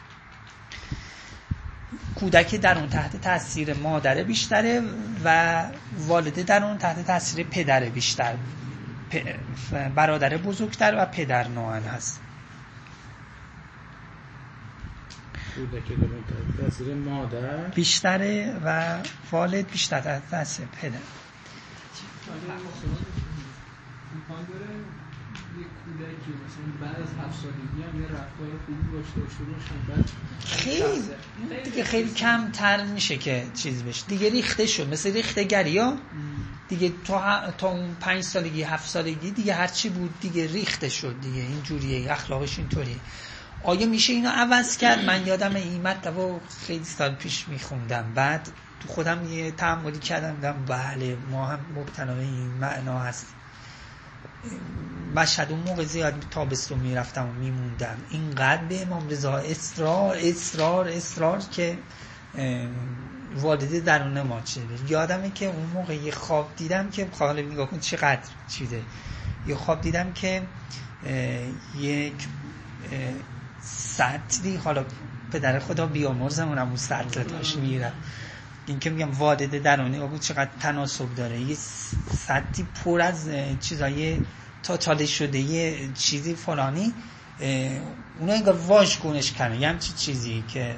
کودک 2.14 2.54
در 2.54 2.78
اون 2.78 2.88
تحت 2.88 3.16
تاثیر 3.20 3.74
مادر 3.74 4.22
بیشتره 4.22 4.82
و 5.24 5.62
والده 5.98 6.42
در 6.42 6.64
اون 6.64 6.78
تحت 6.78 7.06
تاثیر 7.06 7.46
پدر 7.46 7.84
بیشتر. 7.84 8.34
برادر 9.94 10.36
بزرگتر 10.36 10.94
و 10.98 11.06
پدر 11.06 11.48
نوعا 11.48 11.80
هست. 11.80 12.20
تاثیر 16.56 16.94
مادر. 16.94 17.56
بیشتره 17.68 18.60
و 18.64 18.98
والد 19.32 19.70
بیشتر. 19.70 20.00
در 20.00 20.20
تاثیر 20.30 20.66
پدر 20.66 20.98
کودکی 25.62 26.32
مثلا 26.44 26.86
بعد 26.86 27.00
از 27.02 27.08
هفت 27.08 27.42
سالگی 27.42 27.82
هم 27.82 28.00
یه 28.00 28.06
رفتار 28.06 28.48
خوبی 28.66 28.92
داشته 28.92 29.20
باشه 29.20 29.74
بعد 29.88 30.10
خیلی. 30.46 31.62
دیگه 31.64 31.84
خیلی 31.84 32.10
کمتر 32.10 32.84
میشه 32.86 33.16
که 33.16 33.46
چیز 33.54 33.82
بشه. 33.82 34.06
دیگه 34.06 34.30
ریخته 34.30 34.66
شد. 34.66 34.88
مثل 34.88 35.12
ریخته 35.12 35.44
گری 35.44 35.78
ها. 35.78 35.96
دیگه 36.68 36.92
تا 37.04 37.50
تا 37.58 37.68
اون 37.68 37.94
پنج 38.00 38.22
سالگی 38.22 38.62
هفت 38.62 38.88
سالگی 38.88 39.30
دیگه 39.30 39.54
هرچی 39.54 39.88
بود 39.88 40.20
دیگه 40.20 40.46
ریخته 40.46 40.88
شد 40.88 41.20
دیگه. 41.20 41.40
این 41.40 41.62
جوریه 41.62 42.12
اخلاقش 42.12 42.58
اینطوریه. 42.58 42.96
آیا 43.62 43.86
میشه 43.86 44.12
اینو 44.12 44.28
عوض 44.28 44.76
کرد؟ 44.76 45.04
من 45.04 45.26
یادم 45.26 45.54
این 45.54 45.82
مطلب 45.82 46.40
خیلی 46.66 46.84
سال 46.84 47.14
پیش 47.14 47.48
میخوندم. 47.48 48.12
بعد 48.14 48.48
تو 48.80 48.88
خودم 48.88 49.32
یه 49.32 49.50
تعملی 49.50 49.98
کردم. 49.98 50.64
بله 50.66 51.16
ما 51.30 51.46
هم 51.46 51.58
مبتلا 51.76 52.18
این 52.18 52.50
معنا 52.60 52.98
هست 52.98 53.26
مشهد 55.16 55.52
اون 55.52 55.60
موقع 55.60 55.84
زیاد 55.84 56.24
تابستون 56.30 56.78
می‌رفتم 56.78 57.28
و 57.28 57.32
میموندم. 57.32 57.96
اینقدر 58.10 58.64
به 58.64 58.82
امام 58.82 59.08
رضا 59.08 59.36
اصرار 59.36 60.16
اصرار 60.20 60.88
اصرار 60.88 61.38
که 61.38 61.78
والده 63.34 63.80
درون 63.80 64.22
ما 64.22 64.44
شده 64.44 64.78
یادمه 64.90 65.30
که 65.30 65.46
اون 65.46 65.66
موقع 65.66 65.94
یه 65.96 66.12
خواب 66.12 66.52
دیدم 66.56 66.90
که 66.90 67.08
حالا 67.18 67.42
نگاه 67.42 67.70
کن 67.70 67.78
چقدر 67.78 68.22
چیده. 68.48 68.82
یه 69.46 69.54
خواب 69.54 69.80
دیدم 69.80 70.12
که 70.12 70.42
یک 71.74 72.28
سطری 73.60 74.56
حالا 74.56 74.84
پدر 75.32 75.58
خدا 75.58 75.86
بیامرزمون 75.86 76.58
اون 76.58 76.76
سطر 76.76 77.22
داشت 77.22 77.56
میرم 77.56 77.92
این 78.66 78.78
که 78.78 78.90
میگم 78.90 79.10
والده 79.10 79.58
درونی 79.58 79.98
بود 79.98 80.20
چقدر 80.20 80.50
تناسب 80.60 81.14
داره. 81.14 81.40
یه 81.40 81.56
سطری 82.26 82.66
پر 82.84 83.00
از 83.00 83.30
چیزای 83.60 84.20
تا 84.62 85.06
شده 85.06 85.38
یه 85.38 85.92
چیزی 85.94 86.34
فلانی 86.34 86.94
اونا 88.20 88.32
انگار 88.32 88.56
واش 88.56 88.98
گونش 88.98 89.32
کنه 89.32 89.58
یه 89.60 89.68
همچی 89.68 89.92
چیزی 89.92 90.44
که 90.48 90.74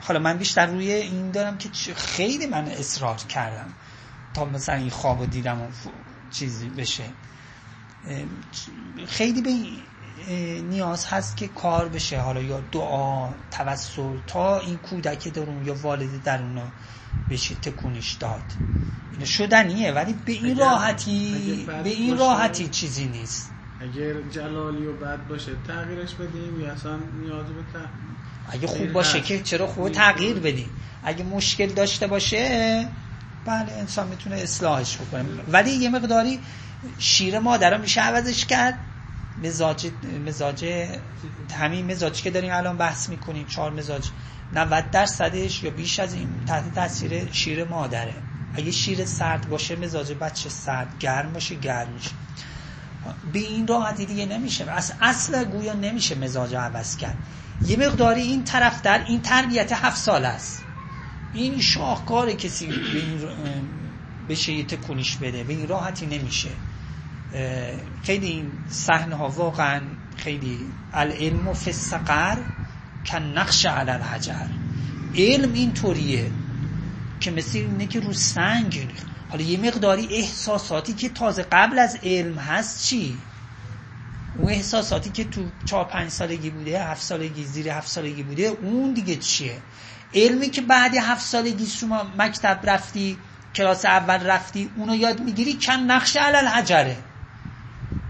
حالا 0.00 0.20
من 0.20 0.38
بیشتر 0.38 0.66
روی 0.66 0.92
این 0.92 1.30
دارم 1.30 1.58
که 1.58 1.94
خیلی 1.94 2.46
من 2.46 2.64
اصرار 2.68 3.16
کردم 3.16 3.74
تا 4.34 4.44
مثلا 4.44 4.74
این 4.74 4.90
خواب 4.90 5.30
دیدم 5.30 5.62
و 5.62 5.66
چیزی 6.30 6.68
بشه. 6.68 7.04
خیلی 9.08 9.42
به 9.42 9.50
نیاز 10.62 11.06
هست 11.06 11.36
که 11.36 11.48
کار 11.48 11.88
بشه. 11.88 12.20
حالا 12.20 12.42
یا 12.42 12.60
دعا 12.60 13.34
توسل 13.50 14.18
تا 14.26 14.60
این 14.60 14.76
کودک 14.76 15.28
درون 15.28 15.66
یا 15.66 15.74
والد 15.74 16.22
درون 16.22 16.72
بشه 17.30 17.54
تکونش 17.54 18.12
داد. 18.12 18.52
اینو 19.12 19.26
شدنیه 19.26 19.92
ولی 19.92 20.12
به 20.12 20.32
این 20.32 20.58
راحتی 20.58 21.64
به 21.84 21.88
این 21.88 22.18
راحتی 22.18 22.68
چیزی 22.68 23.04
نیست. 23.06 23.50
اگر 23.80 24.22
جلالی 24.22 24.86
و 24.86 24.92
بد 24.92 25.28
باشه 25.28 25.52
تغییرش 25.66 26.14
بدیم 26.14 26.60
یا 26.60 26.72
اصلا 26.72 26.96
نیاز 26.96 27.46
به 27.46 27.62
تغییر 27.72 28.16
اگه 28.48 28.66
خوب 28.66 28.92
باشه 28.92 29.20
که 29.20 29.42
چرا 29.42 29.66
خوب 29.66 29.88
تغییر 29.88 30.38
بدیم. 30.38 30.70
اگه 31.02 31.24
مشکل 31.24 31.66
داشته 31.66 32.06
باشه 32.06 32.88
بله 33.44 33.72
انسان 33.72 34.08
می‌تونه 34.08 34.36
اصلاحش 34.36 34.96
بکنه. 34.96 35.24
ولی 35.48 35.70
یه 35.70 35.90
مقداری 35.90 36.40
شیر 36.98 37.38
مادر 37.38 37.76
میشه 37.76 38.00
عوضش 38.00 38.44
کرد. 38.46 38.85
مزاج 39.44 39.90
مزاج 40.26 40.64
همین 41.58 41.90
مزاجی 41.90 42.22
که 42.22 42.30
داریم 42.30 42.52
الان 42.52 42.76
بحث 42.76 43.08
می‌کنیم 43.08 43.46
چهار 43.46 43.72
مزاج. 43.72 44.08
90 44.52 44.90
درصدش 44.90 45.62
یا 45.62 45.70
بیش 45.70 46.00
از 46.00 46.14
این 46.14 46.28
تحت 46.46 46.74
تاثیر 46.74 47.32
شیر 47.32 47.64
مادره. 47.64 48.14
اگه 48.54 48.70
شیر 48.70 49.04
سرد 49.04 49.48
باشه 49.48 49.76
مزاج 49.76 50.12
بچه 50.12 50.48
سرد 50.48 50.98
گرم 51.00 51.32
باشه 51.32 51.54
گرم 51.54 51.92
میشه. 51.92 52.10
به 53.32 53.38
این 53.38 53.66
راحتی 53.66 54.06
دیگه 54.06 54.26
نمیشه. 54.26 54.70
از 54.70 54.92
اصل 55.00 55.44
گویا 55.44 55.72
نمیشه 55.72 56.14
مزاج 56.14 56.54
عوض 56.54 56.96
کرد. 56.96 57.16
یه 57.66 57.76
مقداری 57.76 58.22
این 58.22 58.44
طرف 58.44 58.82
در 58.82 59.04
این 59.04 59.22
تربیت 59.22 59.72
هفت 59.72 59.96
سال 59.96 60.24
است. 60.24 60.62
این 61.32 61.60
شاهکار 61.60 62.32
کسی 62.32 62.66
به 62.66 62.98
این 62.98 63.20
بشه 64.28 64.52
یه 64.52 64.64
تکونیش 64.64 65.16
بده. 65.16 65.44
به 65.44 65.52
این 65.52 65.68
راحتی 65.68 66.06
نمیشه. 66.06 66.50
خیلی 68.02 68.26
این 68.26 68.52
صحنه 68.68 69.16
ها 69.16 69.28
واقعا 69.28 69.80
خیلی 70.16 70.58
العلم 70.92 71.48
و 71.48 71.52
فسقر 71.52 72.36
کن 73.06 73.22
نقش 73.22 73.66
علی 73.66 73.90
الحجر. 73.90 74.46
علم 75.14 75.52
این 75.52 75.72
طوریه 75.72 76.30
که 77.20 77.30
مثل 77.30 77.58
اینه 77.58 77.86
که 77.86 78.00
رو 78.00 78.12
سنگ 78.12 78.88
حالا 79.28 79.42
یه 79.42 79.58
مقداری 79.58 80.08
احساساتی 80.10 80.92
که 80.92 81.08
تازه 81.08 81.42
قبل 81.42 81.78
از 81.78 81.98
علم 82.02 82.38
هست 82.38 82.84
چی؟ 82.84 83.18
اون 84.34 84.52
احساساتی 84.52 85.10
که 85.10 85.24
تو 85.24 85.50
چهار 85.64 85.84
پنج 85.84 86.10
سالگی 86.10 86.50
بوده 86.50 86.84
هفت 86.84 87.02
سالگی 87.02 87.44
زیر 87.44 87.68
هفت 87.68 87.88
سالگی 87.88 88.22
بوده 88.22 88.42
اون 88.42 88.92
دیگه 88.92 89.16
چیه؟ 89.16 89.62
علمی 90.14 90.50
که 90.50 90.60
بعد 90.60 90.94
هفت 90.96 91.26
سالگی 91.26 91.66
شما 91.66 92.12
مکتب 92.18 92.60
رفتی 92.64 93.18
کلاس 93.54 93.84
اول 93.84 94.26
رفتی 94.26 94.70
اونو 94.76 94.96
یاد 94.96 95.20
می‌گیری 95.20 95.52
کم 95.52 95.92
نقش 95.92 96.16
علل 96.16 96.46
حجره 96.46 96.96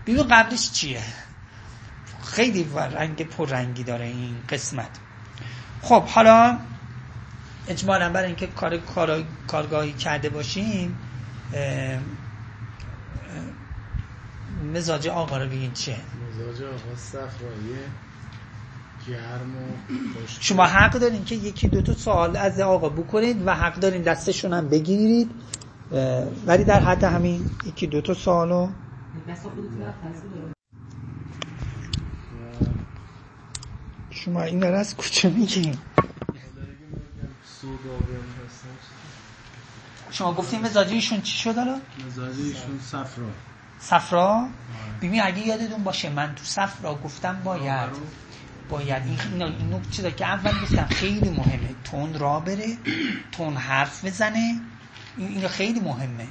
ببین 0.07 0.23
قبلش 0.23 0.73
چیه؟ 0.73 1.03
خیلی 2.25 2.67
رنگ 2.75 3.29
پر 3.29 3.49
رنگی 3.49 3.85
داره 3.85 4.05
این 4.05 4.37
قسمت. 4.49 4.91
خب 5.83 6.03
حالا 6.03 6.59
اجمالا 7.69 8.13
برای 8.13 8.27
اینکه 8.27 8.47
کار, 8.47 8.77
کار 8.77 9.25
کارگاهی 9.47 9.93
کرده 9.93 10.29
باشیم 10.29 10.99
مزاج 14.75 15.09
آقا 15.09 15.39
رو 15.39 15.47
بگین 15.47 15.73
چیه؟ 15.73 15.97
مزاج 16.29 16.63
آقا 16.63 16.97
صفراییه 16.97 17.85
گرم 19.09 19.57
و 19.57 19.93
شما 20.41 20.67
حق 20.67 20.93
دارین 20.93 21.25
که 21.25 21.35
یکی 21.35 21.69
دو 21.69 21.83
تا 21.83 21.95
سوال 21.95 22.37
از 22.37 22.61
آقا 22.61 22.89
بکنید 22.89 23.47
و 23.47 23.55
حق 23.55 23.75
دارین 23.75 24.03
دستشون 24.03 24.53
هم 24.53 24.69
بگیرید 24.69 25.31
ولی 26.47 26.65
در 26.65 26.81
حد 26.81 27.05
همین 27.05 27.47
یکی 27.67 27.87
دو 27.87 28.01
تا 28.01 28.15
سوالو 28.15 28.69
شما 34.11 34.43
این 34.43 34.63
رو 34.63 34.75
از 34.75 34.97
کجا 34.97 35.31
میگیم 35.31 35.79
شما 40.11 40.33
گفتیم 40.33 40.61
مزاجیشون 40.61 41.21
چی 41.21 41.39
شد 41.39 41.59
الان؟ 41.59 41.81
مزاجیشون 42.07 42.81
صفرا. 42.81 43.25
صفرا؟ 43.79 44.49
ببین 45.03 45.23
اگه 45.23 45.47
یادتون 45.47 45.85
باشه 45.85 46.11
من 46.11 46.35
تو 46.35 46.45
صفرا 46.45 46.95
گفتم 46.95 47.41
باید 47.45 47.91
باید 48.69 49.03
این 49.07 49.43
این 49.43 49.83
چیزا 49.91 50.11
که 50.11 50.27
اول 50.27 50.51
گفتم 50.63 50.87
خیلی 50.87 51.31
مهمه. 51.31 51.75
تون 51.85 52.19
را 52.19 52.41
بره 52.41 52.77
تون 53.33 53.57
حرف 53.57 54.05
بزنه. 54.05 54.61
این 55.17 55.29
این 55.29 55.49
خیلی 55.49 55.81
مهمه. 55.81 56.27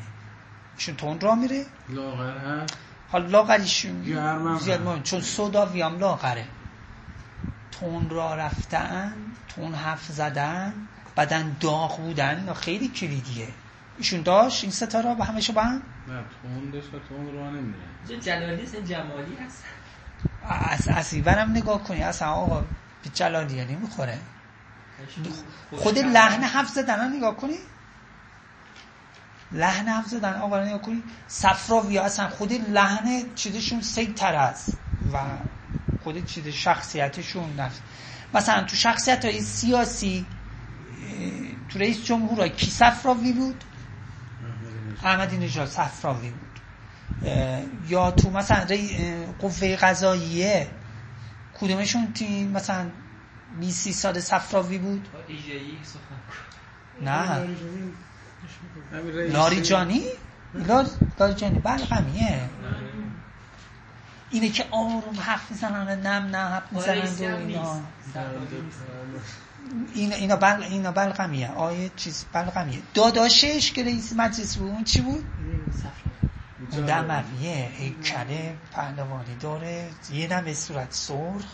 چون 0.77 0.95
تون 0.95 1.19
را 1.19 1.36
میره. 1.36 1.65
لاغر 1.89 2.38
هست 2.38 2.85
حالا 3.07 3.27
لاغریشون 3.27 4.03
گرمم 4.03 4.59
زیاد 4.59 4.79
هست. 4.79 4.87
مهم. 4.87 5.03
چون 5.03 5.21
سوداوی 5.21 5.81
هم 5.81 5.99
لاغره. 5.99 6.47
تون 7.71 8.09
را 8.09 8.35
رفتن 8.35 9.13
تون 9.47 9.73
حرف 9.73 10.05
زدن 10.05 10.73
بدن 11.17 11.57
داغ 11.59 11.97
بودن 11.97 12.39
اینا 12.39 12.53
خیلی 12.53 12.87
کلیدیه. 12.87 13.47
ایشون 13.97 14.21
داشت؟ 14.21 14.63
این 14.63 14.71
ستاره 14.71 15.15
به 15.15 15.23
همشو 15.23 15.53
با 15.53 15.61
هم؟ 15.61 15.81
نه 16.07 16.23
تون 16.41 16.69
داشت 16.69 16.93
و 16.93 16.99
تون 16.99 17.33
را 17.33 17.49
نمیره 17.49 17.83
اینجا 18.07 18.15
جلالی 18.15 18.67
این 18.73 18.85
جمالی 18.85 19.35
هست 19.35 19.63
از 20.41 20.87
از 20.87 21.13
اینورم 21.13 21.51
نگاه 21.51 21.83
کنی. 21.83 22.03
اصلا 22.03 22.31
آقا 22.31 22.61
به 23.03 23.09
جلالیه 23.13 23.65
نمی‌خوره 23.65 24.19
خود 25.71 25.99
لحن 25.99 26.43
حرف 26.43 26.69
زدن 26.69 27.17
نگاه 27.17 27.37
کنی. 27.37 27.57
لحن 29.51 29.88
حرف 29.88 30.08
زدن. 30.08 30.34
آقا 30.34 30.63
نگاه 30.63 30.81
کنی 30.81 31.03
صفراوی 31.27 31.97
اصلا 31.97 32.29
خود 32.29 32.53
لحن 32.53 33.34
چیزشون 33.36 33.81
سیتر 33.81 34.36
است 34.36 34.77
و 35.13 35.17
خود 36.03 36.25
چیز 36.25 36.47
شخصیتشون 36.47 37.60
نفس. 37.60 37.79
مثلا 38.34 38.63
تو 38.63 38.75
شخصیت 38.75 39.25
های 39.25 39.41
سیاسی 39.41 40.25
تو 41.69 41.79
رئیس 41.79 42.05
جمهور 42.05 42.47
کی 42.47 42.71
صفراوی 42.71 43.34
بود؟ 43.34 43.63
احمدی 45.03 45.38
نژاد 45.38 45.67
صفراوی 45.67 46.29
بود. 46.29 46.60
یا 47.88 48.12
تو 48.12 48.29
مثلا 48.29 48.67
قوه 49.39 49.75
قضاییه 49.75 50.67
کدومشون 51.53 52.13
تی 52.13 52.45
مثلا 52.45 52.91
20 53.60 53.91
سال 53.91 54.19
صفراوی 54.19 54.77
بود؟ 54.77 55.12
با 55.13 55.19
ایجایی 55.27 55.79
سخن 55.84 56.15
نه. 57.01 57.47
لاریجانی 59.32 60.04
لار- 60.54 60.88
لاریجانی 61.19 61.60
بلغمیه 61.60 62.50
اینه 64.30 64.50
که 64.50 64.65
آروم 64.71 65.19
حرف 65.19 65.52
می‌زنن 65.52 66.00
نم 66.08 66.36
نه 66.36 66.38
حرف 66.38 66.74
می‌زنن 66.74 66.98
رئیسی 66.98 67.26
و 67.26 67.36
اینا. 67.36 67.82
اینا. 69.93 70.15
اینا 70.15 70.36
بل 70.36 70.63
اینا 70.63 70.91
بلغمیه 70.91 71.52
آیه 71.52 71.91
چیز 71.95 72.26
بلغمیه 72.32 72.82
داداشش 72.93 73.71
که 73.71 73.84
رئیس 73.84 74.13
مجلس 74.13 74.56
بود 74.58 74.71
اون 74.71 74.84
چی 74.84 75.02
بود؟ 75.02 75.26
اون 76.71 76.86
دمویه 76.86 77.71
هیکل 77.74 78.54
پهلوانی 78.71 79.36
داره 79.36 79.89
یه 80.10 80.28
نم 80.28 80.45
به 80.45 80.54
صورت 80.54 80.93
سرخ 80.93 81.45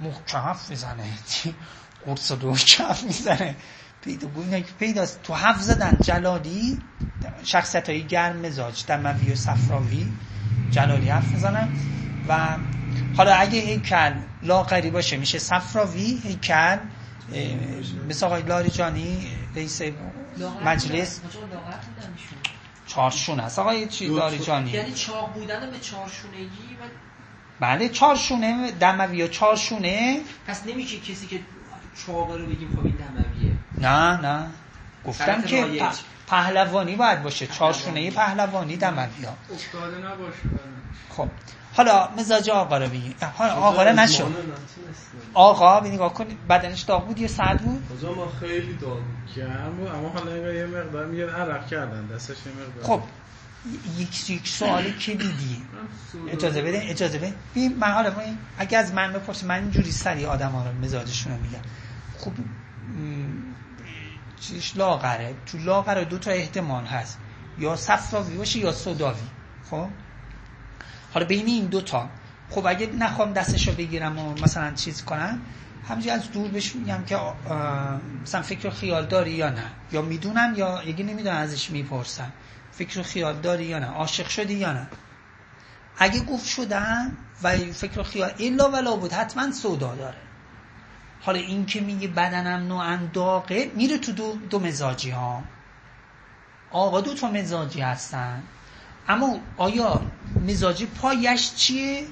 محکم 0.00 0.56
می‌زنه. 0.68 1.12
قرص 2.06 2.32
دو 2.32 2.54
کف 2.56 3.02
می‌زنه. 3.02 3.56
پیدا 4.02 4.28
اینا 4.36 4.60
که 4.60 4.72
پیداست 4.78 5.22
تو 5.22 5.34
حرف 5.34 5.62
زدن 5.62 5.98
جلالی 6.00 6.78
شخصیت 7.44 7.88
های 7.88 8.02
گرم 8.06 8.36
مزاج 8.36 8.84
دموی 8.86 9.32
و 9.32 9.34
صفراوی 9.34 10.06
جلالی 10.70 11.08
حرف 11.08 11.28
می‌زنن. 11.28 11.68
و 12.28 12.56
حالا 13.16 13.34
اگه 13.34 13.60
هیکل 13.60 14.12
لاغری 14.42 14.90
باشه 14.90 15.16
میشه 15.16 15.38
صفراوی 15.38 16.20
هیکل 16.24 16.76
مثل 18.08 18.26
آقای 18.26 18.42
لاریجانی 18.42 19.26
رئیس 19.56 19.82
مجلس. 20.64 21.20
چارشون 22.86 23.40
هست 23.40 23.58
آقای 23.58 23.86
چی؟ 23.86 24.06
لاریجانی. 24.06 24.70
یعنی 24.70 24.92
چاق 24.92 25.32
بودن 25.32 25.70
به 25.70 25.78
چارشونگی 25.78 26.76
و 26.80 26.84
بله 27.60 27.88
چارشونه 27.88 28.70
دموی 28.70 29.22
و 29.22 29.28
چارشونه 29.28 30.20
پس 30.46 30.66
نمیشه 30.66 30.96
کسی 30.96 31.26
که 31.26 31.40
چاقه 32.06 32.36
رو 32.36 32.46
بگیم 32.46 32.68
خب 32.76 32.86
این 32.86 32.94
دمویه 32.94 33.29
نه 33.80 34.20
نه. 34.20 34.46
گفتم 35.06 35.42
که. 35.42 35.78
پ- 35.80 35.94
پهلوانی 36.26 36.96
باید 36.96 37.22
باشه. 37.22 37.46
چارشونه 37.46 38.10
پهلوانی. 38.10 38.74
ها 38.76 38.90
افتاده 38.90 39.96
نباشه 39.98 40.38
خب. 41.10 41.28
حالا 41.72 42.08
مزاج 42.18 42.50
آقا 42.50 42.78
رو 42.78 42.86
بگیم. 42.86 43.14
حالا 43.36 43.52
آقا 43.52 43.82
رو 43.82 43.92
نشد 43.92 44.34
آقا 45.34 45.80
به 45.80 45.88
نگاه 45.88 46.14
کنید 46.14 46.48
بدنش 46.48 46.80
داغ 46.80 47.06
بود. 47.06 47.18
یا 47.18 47.28
سرد 47.28 47.60
بود. 47.60 47.82
کجا؟ 47.98 48.14
ما 48.14 48.32
خیلی 48.40 48.74
داغ 48.74 48.98
گرم 49.36 49.76
بود. 49.76 49.88
اما 49.88 50.08
حالا 50.08 50.32
انگار 50.32 50.54
یه 50.54 50.66
مقدار 50.66 51.06
میگن 51.06 51.28
عرق 51.28 51.66
کردن. 51.68 52.06
دستش 52.06 52.36
یه 52.46 52.52
مقدار. 52.52 52.98
خب. 52.98 53.02
یک 53.98 54.30
یک 54.30 54.48
سوال 54.48 54.90
کلیدی 54.92 55.62
اجازه 56.28 56.62
بده 56.62 56.80
اجازه 56.84 57.18
بده 57.18 57.34
ببین 57.50 57.76
من 57.80 57.90
حالا 57.92 58.12
اگه 58.58 58.78
از 58.78 58.92
من 58.94 59.12
بپرسی 59.12 59.46
من 59.46 59.54
اینجوری 59.60 59.92
سری 59.92 60.26
آدم 60.26 60.50
ها 60.50 60.64
رو 60.64 60.72
مزاجشون 60.84 61.32
رو 61.32 61.38
میگم. 61.42 61.58
خب 62.18 62.32
چیش 64.40 64.76
لاغره؟ 64.76 65.34
تو 65.46 65.58
لاغره 65.58 66.04
دو 66.04 66.18
تا 66.18 66.30
احتمال 66.30 66.84
هست. 66.84 67.18
یا 67.58 67.76
صفراوی 67.76 68.36
باشه 68.36 68.58
یا 68.58 68.72
سوداوی 68.72 69.20
خب؟ 69.70 69.86
حالا 71.14 71.26
بین 71.26 71.46
این 71.46 71.66
دو 71.66 71.80
تا. 71.80 72.08
خب 72.50 72.66
اگه 72.66 72.86
نخوام 72.86 73.32
دستش 73.32 73.68
رو 73.68 73.74
بگیرم 73.74 74.18
و 74.18 74.34
مثلا 74.42 74.74
چیز 74.74 75.04
کنم 75.04 75.40
همینجوری 75.88 76.16
از 76.16 76.32
دور 76.32 76.48
بهش 76.48 76.74
میگم 76.74 77.04
که 77.06 77.18
مثلا 78.22 78.42
فکر 78.42 78.66
و 78.66 78.70
خیال 78.70 79.06
داری 79.06 79.30
یا 79.30 79.50
نه. 79.50 79.64
یا 79.92 80.02
می‌دونم 80.02 80.54
یا 80.56 80.82
یکی 80.84 81.02
نمی‌دونم 81.02 81.36
ازش 81.36 81.70
می‌پرسم. 81.70 82.32
فکر 82.72 83.00
و 83.00 83.02
خیال 83.02 83.34
داری 83.40 83.64
یا 83.64 83.78
نه. 83.78 83.86
عاشق 83.86 84.28
شدی 84.28 84.54
یا 84.54 84.72
نه. 84.72 84.86
اگه 85.98 86.20
گفت 86.20 86.46
شدن 86.46 87.16
و 87.42 87.56
فکر 87.56 88.02
خیال 88.02 88.32
الا 88.38 88.70
ولا 88.70 88.96
بود 88.96 89.12
حتما 89.12 89.52
سودا 89.52 89.94
داره. 89.94 90.18
حالا 91.20 91.38
این 91.38 91.66
که 91.66 91.80
میگه 91.80 92.08
بدنم 92.08 92.66
نوعا 92.68 92.98
داغه 93.12 93.70
میره 93.74 93.98
تو 93.98 94.12
دو, 94.12 94.36
دو 94.50 94.58
مزاجی 94.58 95.10
ها 95.10 95.42
آقا 96.70 97.00
دو 97.00 97.14
تا 97.14 97.30
مزاجی 97.30 97.80
هستن. 97.80 98.42
اما 99.08 99.38
آیا 99.56 100.00
مزاجی 100.46 100.86
پایش 100.86 101.54
چیه؟ 101.54 102.06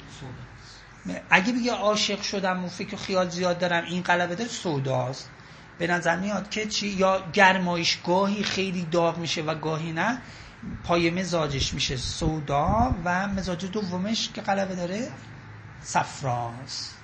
اگه 1.30 1.52
بگه 1.52 1.72
عاشق 1.72 2.22
شدم 2.22 2.64
و 2.64 2.68
فکر 2.68 2.96
خیال 2.96 3.28
زیاد 3.28 3.58
دارم 3.58 3.84
این 3.84 4.02
قلبه 4.02 4.34
داره 4.34 4.50
سوداست. 4.50 5.30
به 5.78 5.86
نظر 5.86 6.16
میاد 6.16 6.50
که 6.50 6.66
چی؟ 6.66 6.88
یا 6.88 7.22
گرمایش 7.32 7.98
گاهی 8.06 8.42
خیلی 8.42 8.84
داغ 8.84 9.18
میشه 9.18 9.42
و 9.42 9.54
گاهی 9.54 9.92
نه 9.92 10.22
پای 10.84 11.10
مزاجش 11.10 11.74
میشه 11.74 11.96
سودا 11.96 12.94
و 13.04 13.28
مزاج 13.28 13.66
دومش 13.66 14.30
که 14.34 14.40
قلبه 14.40 14.74
داره 14.74 15.08
صفراست. 15.82 16.97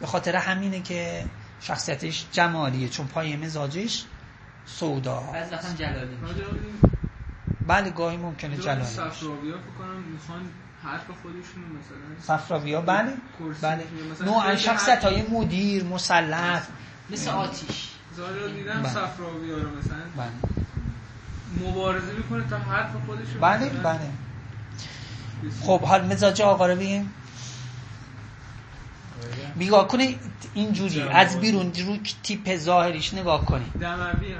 به 0.00 0.06
خاطر 0.06 0.36
همینه 0.36 0.80
که 0.80 1.24
شخصیتش 1.60 2.26
جمالیه 2.32 2.88
چون 2.88 3.06
پای 3.06 3.36
مزاجش 3.36 4.04
سودا. 4.66 5.20
بعض 5.20 5.52
وقتا 5.52 5.72
جلالی 5.72 6.16
بله 7.66 7.90
گاهی 7.90 8.16
ممکنه 8.16 8.56
جلالی 8.56 8.80
باشه. 8.80 8.92
صفراوی 8.92 9.50
ها 9.50 9.58
کنم 9.78 10.02
می‌خوان 10.12 10.40
حرف 10.82 11.04
خودشون 11.22 11.64
مثلا 11.78 12.38
صفراوی 12.38 12.74
ها 12.74 12.80
بله. 12.80 13.12
بله 13.60 13.84
نوعا 14.24 14.56
شخصیت 14.56 15.04
های 15.04 15.22
مدیر 15.22 15.84
مسلط. 15.84 16.62
مثل 17.10 17.30
آتیش. 17.30 17.88
زاده 18.16 18.52
دیدم 18.52 18.82
بله. 18.82 18.92
صفراوی 18.92 19.50
ها 19.50 19.58
رو 19.58 19.68
مثلا 19.78 19.96
بله. 20.16 20.30
مبارزه 21.68 22.12
می‌کنه 22.12 22.48
تا 22.50 22.58
حرف 22.58 22.90
خودشون 23.06 23.40
بله 23.40 23.68
بله. 23.68 24.10
خب 25.62 25.80
حال 25.80 26.12
مزاج 26.12 26.42
آقا 26.42 26.66
رو 26.66 26.76
بگیم. 26.76 27.14
نگاه 29.56 29.88
کنه 29.88 30.14
اینجوری 30.54 31.02
از 31.02 31.40
بیرون 31.40 31.72
رو 31.86 31.96
تیپ 32.22 32.56
ظاهریش 32.56 33.14
نگاه 33.14 33.44
کنی. 33.44 33.72
دموی 33.80 34.34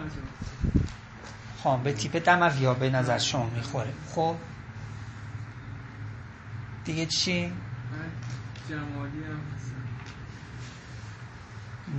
خب 1.63 1.79
به 1.85 1.93
تیپ 1.93 2.25
دموی 2.25 2.65
ها 2.65 2.75
به 2.75 2.91
نظر 2.91 3.19
شما 3.19 3.51
می‌خوره. 3.57 3.93
خب؟ 4.15 4.37
دیگه 6.85 7.07
چی؟ 7.07 7.53
جمالی 8.69 9.25
هم 9.25 9.41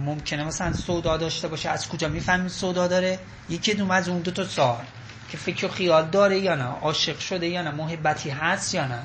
ممکنه 0.05 0.43
مثلا 0.43 0.73
سودا 0.73 1.17
داشته 1.17 1.47
باشه. 1.47 1.69
از 1.69 1.89
کجا 1.89 2.07
می‌فهمید 2.07 2.47
سودا 2.47 2.87
داره؟ 2.87 3.19
یکی 3.49 3.73
دوم 3.73 3.91
از 3.91 4.09
اون 4.09 4.19
دو 4.19 4.31
تا 4.31 4.43
سال 4.43 4.83
که 5.29 5.37
فکر 5.37 5.65
و 5.65 5.69
خیال 5.69 6.05
داره 6.05 6.39
یا 6.39 6.55
نه؟ 6.55 6.63
عاشق 6.63 7.19
شده 7.19 7.47
یا 7.47 7.61
نه؟ 7.61 7.71
محبتی 7.71 8.29
هست 8.29 8.73
یا 8.73 8.87
نه؟ 8.87 9.03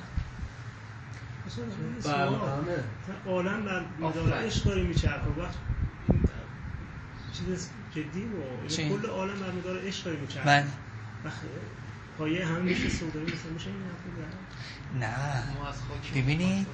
عالم 3.26 3.64
بر 3.64 3.84
مدار. 4.00 4.32
عشق 4.32 4.64
داره 4.64 4.82
میچرخه 4.82 5.28
وقت 5.38 5.54
چیز 7.32 7.68
جدی 7.94 8.24
و؟ 8.24 8.68
کل 8.68 9.06
عالم 9.06 9.40
بر 9.40 9.50
مدار 9.50 9.86
عشق 9.86 10.04
داره 10.04 10.20
میچرخه 10.20 10.64
پایه 12.18 12.46
همه 12.46 12.60
میشه 12.60 12.88
سودایی 12.88 13.26
مثلا 13.26 13.52
میشه 13.52 13.70
این 13.70 15.00
نه. 15.00 15.42
ببینید 16.14 16.66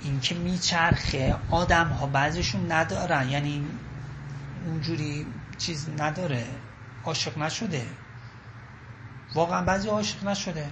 این 0.00 0.20
که 0.20 0.34
میچرخه 0.34 1.36
آدم 1.50 1.86
ها 1.88 2.06
بعضشون 2.06 2.72
ندارن. 2.72 3.28
یعنی 3.28 3.66
اونجوری 4.66 5.26
چیز 5.58 5.88
نداره. 5.98 6.46
عاشق 7.04 7.38
نشده. 7.38 7.86
واقعا 9.34 9.64
بعضی 9.64 9.88
عاشق 9.88 10.24
نشده. 10.24 10.70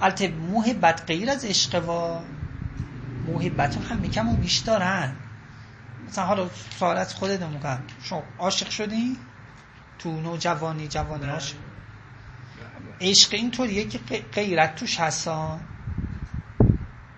البته 0.00 0.28
محبت 0.28 1.04
غیر 1.06 1.30
از 1.30 1.44
عشق 1.44 1.88
و 1.88 2.20
محبت 3.26 3.76
هم 3.76 3.96
میکم 3.96 4.28
و 4.28 4.36
بیش 4.36 4.58
دارن 4.58 5.16
مثلا 6.08 6.24
حالا 6.24 6.50
سوال 6.78 6.96
از 6.96 7.14
خودت 7.14 7.42
می‌کنم. 7.42 7.82
شما 8.02 8.22
عاشق 8.38 8.70
شدی؟ 8.70 9.16
تو 9.98 10.20
نوجوانی 10.20 10.88
جوانی 10.88 11.30
عاشق؟ 11.30 11.56
عشق 13.00 13.34
اینطوریه 13.34 13.88
که 13.88 13.98
غیرت 14.32 14.76
توش 14.76 15.00
هستن 15.00 15.60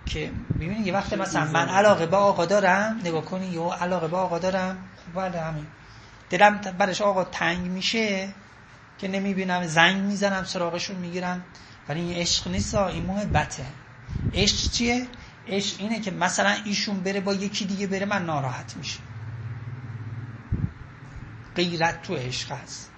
که 0.06 0.30
ببینید 0.60 0.86
یه 0.86 0.92
وقت 0.92 1.12
مثلا 1.12 1.44
من 1.44 1.68
علاقه 1.68 2.06
به 2.06 2.16
آقا 2.16 2.46
دارم 2.46 3.00
نگاه 3.04 3.24
کنی 3.24 3.46
یا 3.46 3.72
علاقه 3.72 4.08
به 4.08 4.16
آقا 4.16 4.38
دارم. 4.38 4.78
خب 4.96 5.20
بله 5.20 5.40
همین. 5.40 5.66
دلم 6.30 6.56
برش 6.56 7.00
آقا 7.00 7.24
تنگ 7.24 7.66
میشه 7.66 8.28
که 8.98 9.08
نمی‌بینم 9.08 9.66
زنگ 9.66 9.96
می‌زنم 9.96 10.44
سراغشون 10.44 10.96
می‌گیرم. 10.96 11.44
ولی 11.88 12.00
این 12.00 12.16
عشق 12.16 12.48
نیست 12.48 12.74
این 12.74 13.06
محبته. 13.06 13.66
عشق 14.34 14.70
چیه؟ 14.70 15.06
عشق 15.50 15.80
اینه 15.80 16.00
که 16.00 16.10
مثلا 16.10 16.50
ایشون 16.64 17.00
بره 17.00 17.20
با 17.20 17.34
یکی 17.34 17.64
دیگه 17.64 17.86
بره 17.86 18.06
من 18.06 18.26
ناراحت 18.26 18.76
میشه 18.76 19.00
غیرت 21.56 22.02
تو 22.02 22.14
عشق 22.14 22.52
هست. 22.52 22.90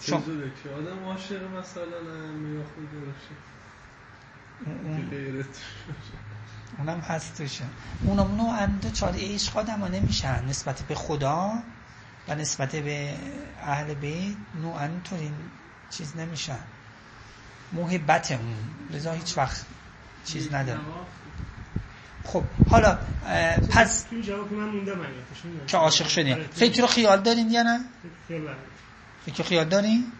شما 0.00 0.20
که 0.62 0.70
آدم 0.70 1.04
عاشق 1.04 1.42
مثلا 1.42 2.32
میگه 2.32 2.64
خود 2.64 2.90
باشه. 2.90 3.34
اونم 6.78 6.98
هست 7.00 7.38
توشه. 7.38 7.64
اونم 8.04 8.36
نوع 8.36 8.54
انده 8.62 8.90
چاره 8.90 9.34
عشق 9.34 9.56
آدم 9.56 9.80
ها 9.80 9.88
نمیشن. 9.88 10.44
نسبت 10.44 10.82
به 10.82 10.94
خدا 10.94 11.52
و 12.28 12.34
نسبت 12.34 12.76
به 12.76 13.14
اهل 13.62 13.94
بیت 13.94 14.36
نوعا 14.62 14.88
طور 15.04 15.18
چیز 15.90 16.16
نمیشن. 16.16 16.58
محبت 17.72 18.32
اون 18.32 18.54
لذا 18.90 19.12
هیچ 19.12 19.38
وقت 19.38 19.64
چیز 20.24 20.54
نداره 20.54 20.80
خب 22.24 22.44
حالا 22.66 22.98
پس 23.70 24.04
که 25.66 25.76
عاشق 25.76 26.08
شدین 26.08 26.44
فکر 26.44 26.80
رو 26.82 26.86
خیال 26.86 27.20
دارین 27.20 27.50
یا 27.50 27.62
نه؟ 27.62 27.80
فکر 29.26 29.42
خیال 29.42 29.64
دارین؟ 29.68 30.12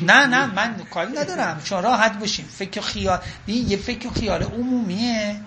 نه 0.00 0.26
نه 0.26 0.46
من 0.46 0.84
کاری 0.90 1.12
ندارم. 1.12 1.60
چون 1.64 1.82
راحت 1.82 2.18
باشیم. 2.18 2.44
فکر 2.46 2.80
خیال 2.80 3.18
یه 3.46 3.76
فکر 3.76 4.10
خیال 4.10 4.42
عمومیه. 4.42 5.40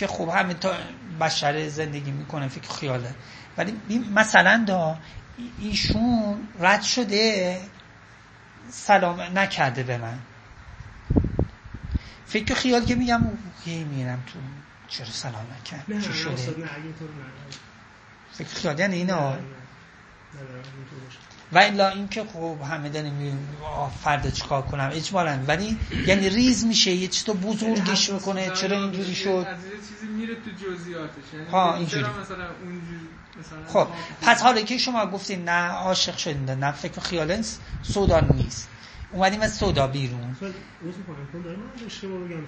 که 0.00 0.06
خب 0.06 0.28
همه 0.28 0.54
تا 0.54 0.74
بشر 1.20 1.68
زندگی 1.68 2.10
می‌کنه 2.10 2.48
فکر 2.48 2.72
خیاله. 2.72 3.14
ولی 3.58 3.98
مثلا 4.14 4.64
دا 4.66 4.98
ایشون 5.58 6.48
رد 6.60 6.82
شده 6.82 7.60
سلام 8.70 9.20
نکرده 9.38 9.82
به 9.82 9.98
من. 9.98 10.18
فکر 12.26 12.54
خیال 12.54 12.84
که 12.84 12.94
میگم 12.94 13.22
هی 13.64 13.84
میرم 13.84 14.22
تو 14.26 14.38
چرا 14.88 15.06
سلام 15.06 15.46
نکرد؟ 15.60 16.02
چی 16.02 16.12
شده؟ 16.12 16.54
فکر 18.32 18.48
خیال 18.48 18.78
یعنی 18.78 18.96
اینا؟ 18.96 19.36
و 21.52 21.58
الا 21.58 21.88
اینکه 21.88 22.24
خب 22.24 22.56
همه 22.70 22.88
داریم 22.88 23.48
فردا 24.04 24.30
چیکار 24.30 24.62
کنم؟ 24.62 24.90
اجمالا. 24.92 25.38
ولی 25.48 25.78
یعنی 26.06 26.28
ریز 26.28 26.64
میشه 26.64 26.90
یه 26.90 27.08
چیز 27.08 27.24
تو 27.24 27.34
بزرگش 27.34 28.10
می‌کنه 28.10 28.50
چرا 28.50 28.76
اینجوری 28.76 29.14
شد؟ 29.14 29.28
از 29.28 29.58
چیزی 29.88 30.12
میره 30.12 30.34
تو 30.34 30.50
جزئیاتش. 30.50 31.34
یعنی 31.34 31.46
ها 31.46 31.74
اینجوری. 31.74 32.02
مثلا 32.02 32.46
اونجوری 32.64 33.08
خب 33.66 33.86
پس 34.22 34.42
حالا 34.42 34.60
که 34.60 34.78
شما 34.78 35.06
گفتین 35.06 35.44
نه 35.44 35.70
عاشق 35.70 36.16
شدین 36.16 36.44
نه 36.44 36.72
فکر 36.72 37.00
خیال 37.00 37.42
سودا 37.82 38.20
نیست. 38.20 38.68
اومدیم 39.12 39.40
از 39.40 39.54
سودا 39.54 39.86
بیرون. 39.86 40.36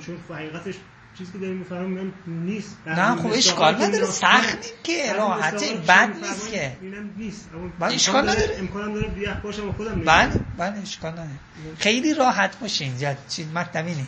چون 0.07 0.17
حقیقتش 0.31 0.75
چیزی 1.19 1.33
که 1.33 1.39
داریم 1.39 1.57
می‌فهمم 1.57 2.13
نیست. 2.27 2.77
نه 2.87 3.17
خب 3.17 3.27
اشکال 3.27 3.75
نداره. 3.75 4.05
سخت 4.07 4.59
که 4.85 5.13
راحته 5.13 5.75
بد 5.89 6.17
نیست 6.23 6.51
که. 6.51 6.77
نیست. 7.17 7.49
بله 7.79 7.95
اشکال 7.95 8.29
نداره. 8.29 8.57
امکانم 8.59 8.95
داره 8.95 9.09
بیه 9.09 9.41
باشم 9.43 9.73
خودم 9.73 10.01
بله 10.05 10.41
بله 10.57 10.79
اشکال 10.79 11.13
نداره. 11.13 11.29
خیلی 11.79 12.15
راحت 12.15 12.59
باشین 12.59 13.17
چیز 13.29 13.47
مطلبی 13.53 14.07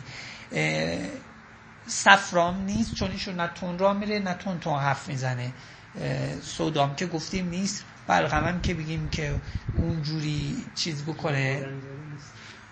سفرام 1.87 2.65
نیست 2.65 2.93
چون 2.93 3.11
ایشون 3.11 3.35
نه 3.35 3.47
تون 3.55 3.79
را 3.79 3.93
میره 3.93 4.19
نه 4.19 4.33
تون 4.33 4.59
تون 4.59 4.79
حرف 4.79 5.07
می‌زنه. 5.07 5.53
سودام 6.41 6.95
که 6.95 7.05
گفتیم 7.05 7.49
نیست. 7.49 7.85
بلغم 8.07 8.45
هم 8.45 8.61
که 8.61 8.73
بگیم 8.73 9.09
که 9.09 9.35
اونجوری 9.73 10.65
چیز 10.75 11.03
بکنه. 11.03 11.67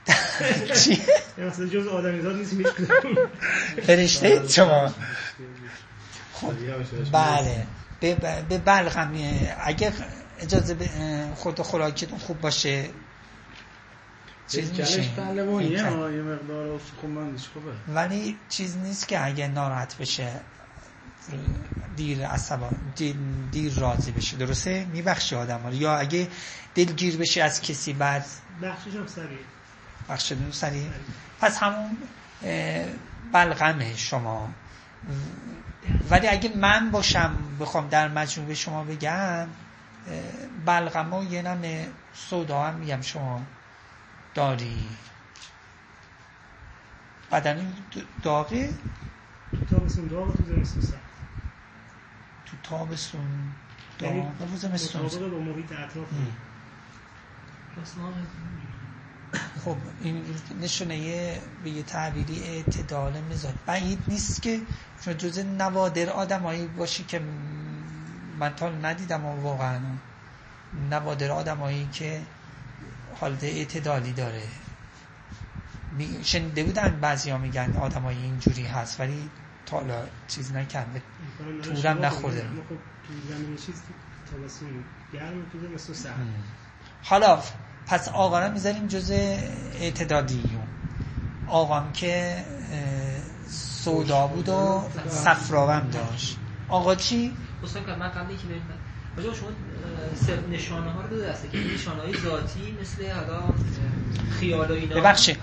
چی؟ 0.84 1.02
مثلا 1.38 1.66
جز 1.68 1.88
آدمیزاد 1.88 2.36
نیست 2.36 2.56
فرشته 3.88 4.48
شما. 4.48 4.94
خب. 6.34 6.54
بله. 7.12 7.68
به 8.00 8.58
بلغم 8.66 9.12
اگه 9.60 9.94
اجازه 10.40 10.76
خود 11.36 11.62
خوراکتون 11.62 12.20
خوب 12.20 12.42
باشه. 12.42 12.90
چیز 14.48 14.80
میشه. 14.80 15.02
یه 15.02 16.22
مقدار 16.22 16.80
خوبه. 17.54 17.72
ولی 17.88 18.38
چیز 18.50 18.78
نیست 18.78 19.08
که 19.08 19.26
اگه 19.26 19.48
ناراحت 19.48 19.98
بشه 19.98 20.30
دیر 21.96 22.28
عصبا 22.28 22.74
دیر, 22.96 23.16
دیر 23.52 23.74
راضی 23.74 24.12
بشه. 24.12 24.38
درسته؟ 24.38 24.86
میبخشی 24.94 25.36
آدم 25.36 25.70
یا 25.74 25.96
اگه 25.98 26.28
دلگیر 26.76 27.18
بشه 27.18 27.44
از 27.44 27.62
کسی 27.62 27.94
بعد 27.94 28.26
بخشش 28.62 28.96
هم 28.96 29.08
سریع. 29.08 29.38
بخشدون 30.10 30.52
سریع 30.52 30.90
پس 31.42 31.64
همون 31.64 31.98
بلغمه 33.34 33.96
شما. 33.96 34.50
ولی 36.10 36.28
اگه 36.28 36.58
من 36.58 36.92
باشم 36.92 37.58
بخوام 37.60 37.88
در 37.88 38.08
مجموع 38.08 38.48
به 38.48 38.54
شما 38.54 38.84
بگم 38.84 39.48
بلغم 40.66 41.14
و 41.14 41.24
یه 41.24 41.42
نم 41.42 41.86
سودا 42.14 42.64
هم 42.64 42.76
میگم 42.76 43.02
شما 43.02 43.42
داری. 44.36 44.90
بدن 47.32 47.74
داغه؟ 48.24 48.70
تو 49.52 49.66
تابستون 49.66 50.08
داغه 50.08 50.34
تو 50.38 50.44
زمستون 50.44 50.84
سخت. 50.84 51.00
تو 52.46 52.58
تابستون 52.64 53.54
داغ. 54.00 54.12
یعنی 54.12 54.28
تو 54.40 54.56
زمستون 54.58 55.02
اطراف 55.06 56.08
خب 59.66 59.78
این 60.02 60.24
نشونه 60.62 60.98
یه 60.98 61.42
به 61.64 61.70
یه 61.70 61.84
تعبیری 61.84 62.44
اعتدال 62.44 63.22
مزاج 63.22 63.56
بعید 63.66 64.00
نیست 64.10 64.42
که 64.42 64.60
شما 65.02 65.14
جز 65.14 65.40
نوادر 65.40 66.10
آدمایی 66.10 66.68
باشی 66.68 67.04
که 67.04 67.22
من 68.40 68.56
تا 68.56 68.70
ندیدم 68.70 69.26
واقعا 69.26 69.80
نوادر 70.90 71.32
آدمایی 71.32 71.90
که 71.94 72.22
حالت 73.20 73.44
اعتدالی 73.44 74.14
داره. 74.14 74.44
شنیده 76.24 76.64
بودن 76.64 77.00
بعضی 77.02 77.30
ها 77.30 77.38
میگن 77.38 77.76
آدمای 77.76 78.16
اینجوری 78.18 78.66
هست 78.66 79.00
ولی 79.00 79.30
تا 79.66 79.78
حالا 79.78 80.06
چیز 80.28 80.52
نکرده 80.52 81.02
تورم 81.64 82.06
نخورده. 82.06 82.46
حالا 87.04 87.42
پس 87.88 88.10
آقا 88.10 88.40
رو 88.40 88.52
می‌ذاریم 88.52 88.88
جز 88.88 89.12
اعتدادیون 89.12 90.68
آقام 91.48 91.92
که 91.94 92.36
سودا 93.50 94.28
بود 94.28 94.50
و 94.50 94.84
صفراوم 95.08 95.90
داشت. 95.92 96.38
آقا 96.70 96.96
چی؟ 96.96 97.34
که 97.86 97.96
من 98.00 98.10
قبلی 98.10 98.38
که 98.38 98.48
بریم 98.48 98.62
بجا 99.18 99.34
شما 99.34 99.50
نشانه 100.52 100.92
ها 100.92 101.02
رو 101.02 101.08
دو 101.08 101.26
دسته 101.26 101.48
که 101.48 101.58
نشانه 101.58 102.02
های 102.02 102.14
ذاتی 102.14 102.78
مثل 102.82 103.12
حالا 103.12 103.44
خیال 104.40 104.72
و 104.72 104.74
اینا. 104.74 104.96
ببخشید. 104.96 105.38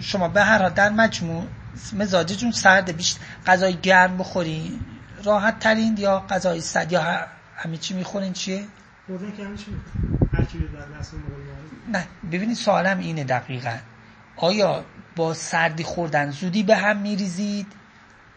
شما 0.00 0.28
به 0.28 0.42
هر 0.42 0.58
حال 0.62 0.70
در 0.70 0.88
مجموع 0.88 1.44
مزاجتون 1.92 2.52
سرده 2.52 2.92
بیشتر 2.92 3.20
غذای 3.46 3.74
گرم 3.74 4.18
بخورین. 4.18 4.80
راحت 5.24 5.58
ترین 5.58 5.96
یا 5.96 6.24
غذای 6.30 6.60
سرد 6.60 6.92
یا 6.92 7.02
همه 7.56 7.76
چی 7.76 7.94
می‌خورین 7.94 8.32
چیه؟ 8.32 8.64
که 9.18 9.56
چی 9.56 10.60
نه. 11.92 12.06
ببینید 12.32 12.56
سوالم 12.56 12.98
اینه 12.98 13.24
دقیقا. 13.24 13.76
آیا 14.36 14.84
با 15.16 15.34
سردی 15.34 15.82
خوردن 15.84 16.30
زودی 16.30 16.62
به 16.62 16.76
هم 16.76 16.96
میریزید؟ 16.96 17.66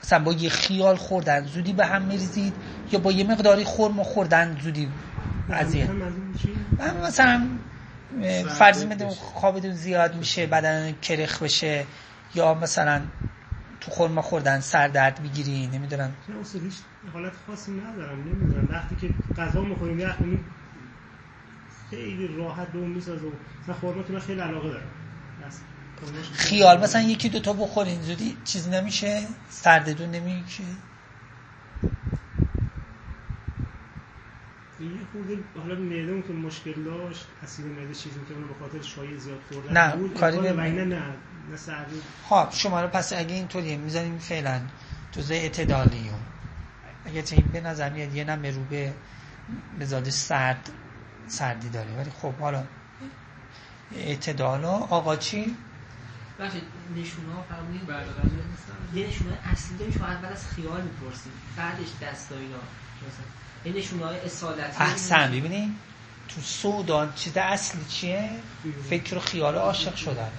مثلا 0.04 0.24
با 0.24 0.34
یه 0.34 0.50
خیال 0.50 0.96
خوردن 0.96 1.46
زودی 1.46 1.74
به 1.74 1.86
هم 1.86 2.02
میریزید؟ 2.02 2.54
یا 2.92 3.00
با 3.00 3.12
یه 3.12 3.24
مقداری 3.24 3.64
خورم 3.64 4.04
خوردن 4.04 4.58
زودی 4.62 4.90
اذیت 5.50 5.90
مثلا 7.04 7.48
فرض 8.50 8.86
میده 8.86 9.08
خوابتون 9.08 9.72
زیاد 9.72 10.16
میشه 10.16 10.48
بدن 10.48 10.92
کرخ 11.02 11.44
بشه 11.44 11.86
یا 12.36 12.54
مثلا 12.54 13.02
تو 13.82 13.92
خورما 13.92 14.22
خوردن 14.22 14.60
سر 14.60 14.88
درد 14.88 15.20
می‌گیری 15.22 15.68
نمی‌دونم. 15.68 16.14
نه 16.30 16.40
اصلا 16.40 16.62
هیچ 16.62 16.76
حالت 17.14 17.34
خاصی 17.48 17.72
ندارم 17.72 18.20
نمی‌دونم. 18.20 18.70
وقتی 18.70 18.96
که 18.96 19.12
غذا 19.38 19.62
می‌خوریم 19.62 20.00
یه 20.00 20.08
خیلی 21.96 22.28
راحت 22.28 22.68
به 22.68 22.80
اون 22.80 22.90
می‌سازه 22.90 23.28
و 23.28 23.32
مثلا 23.64 23.76
خورما 23.76 24.04
تو 24.04 24.14
من 24.14 24.20
خیلی 24.20 24.40
علاقه 24.40 24.70
دارم 24.70 24.92
خیال 26.34 26.80
مثلا 26.80 27.02
یکی 27.02 27.30
دوتا 27.30 27.54
بخورین 27.54 28.02
زودی 28.02 28.38
چیز 28.46 28.68
نمیشه؟ 28.68 29.22
سردتون 29.50 30.12
نمیشه؟ 30.12 30.64
یه 34.80 34.90
خورده 35.12 35.38
حالا 35.58 35.76
معده 35.76 36.22
که 36.28 36.34
مشکل 36.34 36.84
داشت 36.84 37.26
اسید 37.44 37.66
معده 37.66 37.94
چیزی 37.94 38.16
که 38.28 38.34
اونو 38.34 38.48
به 38.48 38.54
خاطر 38.60 38.82
شایی 38.82 39.20
زیاد 39.20 39.40
خوردن 39.52 39.98
نه، 39.98 40.10
کاری 40.10 40.40
نه 40.40 40.84
نه 41.52 41.58
سردی 41.58 42.02
خب 42.30 42.48
شما 42.52 42.82
رو 42.82 42.88
پس 42.88 43.14
اگه 43.14 43.36
اینطوریه 43.36 43.78
می‌زنیم 43.78 44.18
فعلا 44.18 44.62
جزء 45.12 45.34
اعتدالی 45.34 46.10
و 46.10 46.14
اگه 47.10 47.22
چه 47.22 47.42
به 47.42 47.62
نظر 47.62 47.90
میاد 47.90 48.16
یه 48.16 48.24
نمه 48.24 48.52
رو 48.52 48.64
به 49.80 50.12
سرد 50.12 50.70
سردی 51.28 51.70
داره. 51.70 51.92
ولی 51.92 52.10
خب 52.22 52.34
حالا 52.34 52.64
اعتدال 53.96 54.64
و 54.64 54.68
آقا 54.68 55.16
چی؟ 55.16 55.56
بخشید 56.40 56.64
نشونه 56.96 57.34
ها 57.34 57.46
نیستم. 57.72 58.98
یه 58.98 59.08
نشونه 59.08 59.38
اصلی 59.52 59.78
داریم 59.78 59.94
شما 59.94 60.08
اول 60.08 60.26
از 60.26 60.48
خیال 60.48 60.82
می‌پرسید 60.82 61.32
بعدش 61.58 61.88
دست 62.02 62.32
و 62.32 62.36
اینا. 62.36 62.56
مثلا 62.56 63.72
یه 63.74 63.80
نشونه 63.80 64.06
های 64.06 64.20
اصالتی. 64.20 64.84
احسن 64.84 65.32
ببینی؟ 65.32 65.76
تو 66.30 66.42
سودا 66.42 67.12
چیز 67.16 67.38
اصلی 67.38 67.86
چیه؟ 67.86 68.30
فکر 68.90 69.18
و 69.18 69.20
خیال 69.20 69.56
عاشق 69.56 69.96
شدن. 69.96 70.32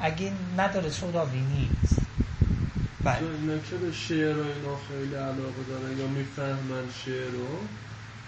اگه 0.00 0.32
نداره 0.58 0.90
سوداوی 0.90 1.40
نیست. 1.40 2.00
بله. 3.04 3.18
اینا 3.18 3.58
که 3.58 3.76
به 3.76 3.92
شعر 3.92 4.38
و 4.38 4.42
اینا 4.42 4.76
خیلی 4.88 5.14
علاقه 5.14 5.62
دارن 5.68 5.98
یا 5.98 6.06
می‌فهمن 6.06 6.84
شعر 7.04 7.30
رو 7.30 7.58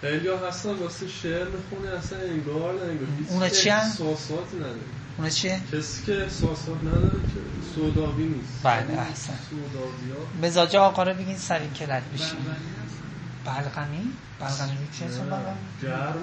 خیلی 0.01 0.27
ها 0.27 0.47
هستن 0.47 0.69
واسه 0.69 1.07
شعر 1.07 1.47
می‌خونه 1.47 1.89
اصلا 1.89 2.19
انگار 2.19 2.73
نه 2.73 2.81
انگار 2.81 3.07
اونا 3.29 3.49
چی 3.49 3.69
هن؟ 3.69 3.77
احساسات 3.79 4.53
نداره 4.55 4.79
اونه 5.17 5.29
چیه؟ 5.29 5.61
کسی 5.73 6.03
که 6.05 6.23
احساسات 6.23 6.83
نداره 6.83 7.09
که 7.09 7.39
سوداوی 7.75 8.23
نیست 8.23 8.63
بله، 8.63 8.99
احسن. 8.99 9.33
سوداوی 9.49 10.11
ها 10.11 10.47
مزاج 10.47 10.75
آقا 10.75 11.03
رو 11.03 11.13
بگین 11.13 11.37
سری 11.37 11.69
کلت 11.69 12.03
بشین 12.13 12.37
بلغمی 13.45 14.05
هست. 14.39 14.59
بلغمی؟ 14.59 14.87
چه 14.99 15.05
اسم 15.05 15.25
بلغمی؟ 15.25 15.57
گرمه 15.83 16.21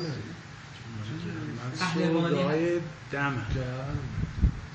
پهلوانی 1.81 2.37
سودای 2.37 2.81
دم 3.13 3.35
گرم 3.55 3.99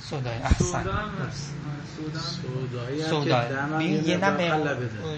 سودای 0.02 0.38
احسن. 0.38 0.86
سودای 3.10 4.02
یه 4.02 4.18
نمه 4.18 4.44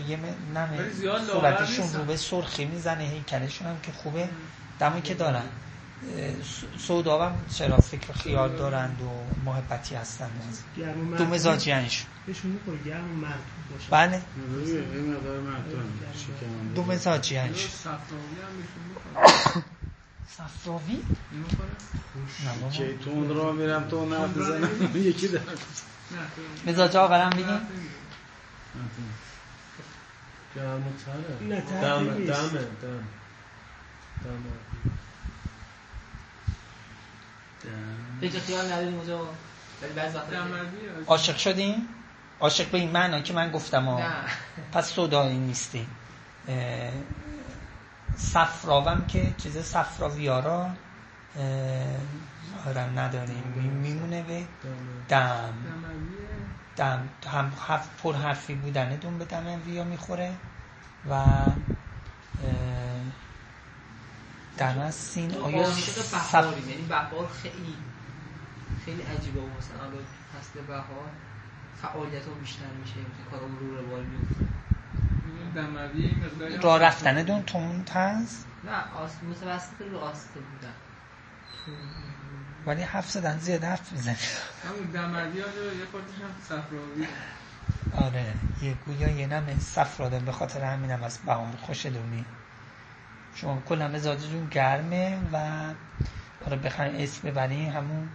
یه 0.08 0.20
نمه 0.56 0.80
صورتشون. 1.32 1.94
رو 1.94 2.04
به 2.04 2.18
سرخی 2.18 2.66
می‌زنه. 2.66 3.04
هیکلشون 3.04 3.68
هم 3.68 3.80
که 3.84 3.92
خوبه. 3.92 4.30
دمی 4.80 5.02
که 5.02 5.14
دارن. 5.14 5.44
سودا 6.78 7.26
هم 7.26 7.36
چرا 7.54 7.78
فکر 7.78 8.14
خیال 8.14 8.56
دارند 8.56 9.02
و 9.02 9.10
محبتی 9.46 9.96
هستند؟ 9.96 10.58
دو 11.18 11.26
مزاجی 11.26 11.72
هنش 11.72 12.06
بهشون 12.26 12.52
می‌خوره 12.52 12.78
گرم 12.86 13.12
و 13.12 13.16
مرطوب 13.16 13.40
باشه. 13.72 13.92
بله. 13.92 14.22
دو 16.76 16.84
مزاجی 16.84 17.38
اینو 17.38 17.48
هنش 17.48 17.68
صفراوی؟ 20.38 21.04
نه. 22.46 22.72
که 22.72 22.98
تو 22.98 23.10
اون 23.10 23.36
را 23.36 23.52
میرم 23.52 23.88
تو 23.88 23.96
اون 23.96 24.14
حرف 24.14 24.38
بزنم 24.38 24.92
یکی 24.96 25.28
نه 25.28 25.42
نه، 26.66 26.82
و 26.84 26.88
تره 26.88 27.02
نه، 31.42 31.62
تره 31.62 31.82
دمه 31.82 32.14
نیست. 32.14 32.32
دمه 32.32 32.62
دم 32.62 33.04
دمه 34.24 34.52
فکر 38.22 38.40
خیال 38.40 38.66
نداریم 38.66 38.96
اونجا. 38.96 39.30
عاشق 41.08 41.38
شدین؟ 41.38 41.88
عاشق 42.40 42.70
به 42.70 42.78
این 42.78 42.92
معنا 42.92 43.22
که 43.22 43.34
من 43.34 43.52
گفتم 43.52 43.86
ها 43.86 44.00
نه 44.00 44.14
پس 44.72 44.92
سودایی 44.92 45.38
نیستی 45.38 45.88
اه، 46.48 46.92
صفراوم 48.16 49.06
که 49.08 49.34
چیز 49.38 49.58
صفراویارا 49.58 50.78
اه، 51.36 51.98
ظاهرا 52.52 52.86
نداریم. 52.86 53.44
می- 53.56 53.70
میمونه 53.70 54.24
به 54.24 54.48
دم. 55.10 55.54
دم. 56.76 57.10
هم 57.26 57.54
حرف 57.68 58.02
پر 58.02 58.16
حرفی 58.16 58.56
بودنه 58.56 58.98
دون 58.98 59.18
به 59.18 59.26
دم 59.26 59.62
ویا 59.66 59.84
می‌خوره 59.84 60.38
و 61.10 61.48
دم 64.58 64.80
از 64.80 64.96
سین 64.96 65.36
آیا. 65.36 65.68
بهاریم. 66.12 66.70
یعنی 66.70 66.82
بهار 66.82 67.28
خیلی 67.28 67.78
خیلی 68.86 69.02
عجیبه 69.02 69.40
مثلا 69.40 69.84
الان 69.84 70.06
فصل 70.34 70.62
بهار 70.62 71.12
فعالیت 71.82 72.26
ها 72.26 72.34
بیشتر 72.34 72.66
میشه 72.80 73.00
مثل 73.00 73.24
کارا 73.30 73.46
رو 73.48 73.76
روال 73.78 74.06
میفته 74.06 74.59
دموی 75.56 76.02
یه 76.02 76.16
مقداری 76.26 76.54
هم- 76.56 76.62
راه 76.62 76.80
رفتنه 76.80 77.24
دون 77.24 77.44
تند 77.44 77.90
هست 77.90 78.46
نه 78.64 78.94
آس... 78.96 79.12
متوسط 79.24 79.82
رو 79.82 79.98
آسته 79.98 80.40
بودن. 80.40 80.74
ولی 82.66 82.82
حرف 82.82 83.12
زدن 83.12 83.40
زیاد 83.40 83.64
حرف 83.64 83.92
می‌زنه 83.92 84.18
همون 84.70 84.86
دموی 84.92 85.42
ها 85.42 85.48
یه 85.48 85.86
خودش 85.92 86.16
هم 86.22 86.36
صفراوی. 86.42 87.08
آره 87.92 88.34
یه 88.62 88.74
گویا 88.74 89.10
یه 89.10 89.28
نم 89.28 89.60
صفرا 89.60 90.10
داره 90.10 90.24
به 90.24 90.32
خاطر 90.32 90.64
همینم 90.64 91.04
از 91.04 91.18
بهار 91.18 91.56
خوش 91.56 91.86
دومی 91.86 92.26
شما 93.36 93.62
کلا 93.66 93.88
مزاجتون 93.88 94.48
گرمه 94.48 95.20
و 95.34 95.40
حالا 96.46 96.58
بخواین 96.58 96.96
اسم 96.96 97.28
ببرین 97.28 97.72
همون 97.72 98.10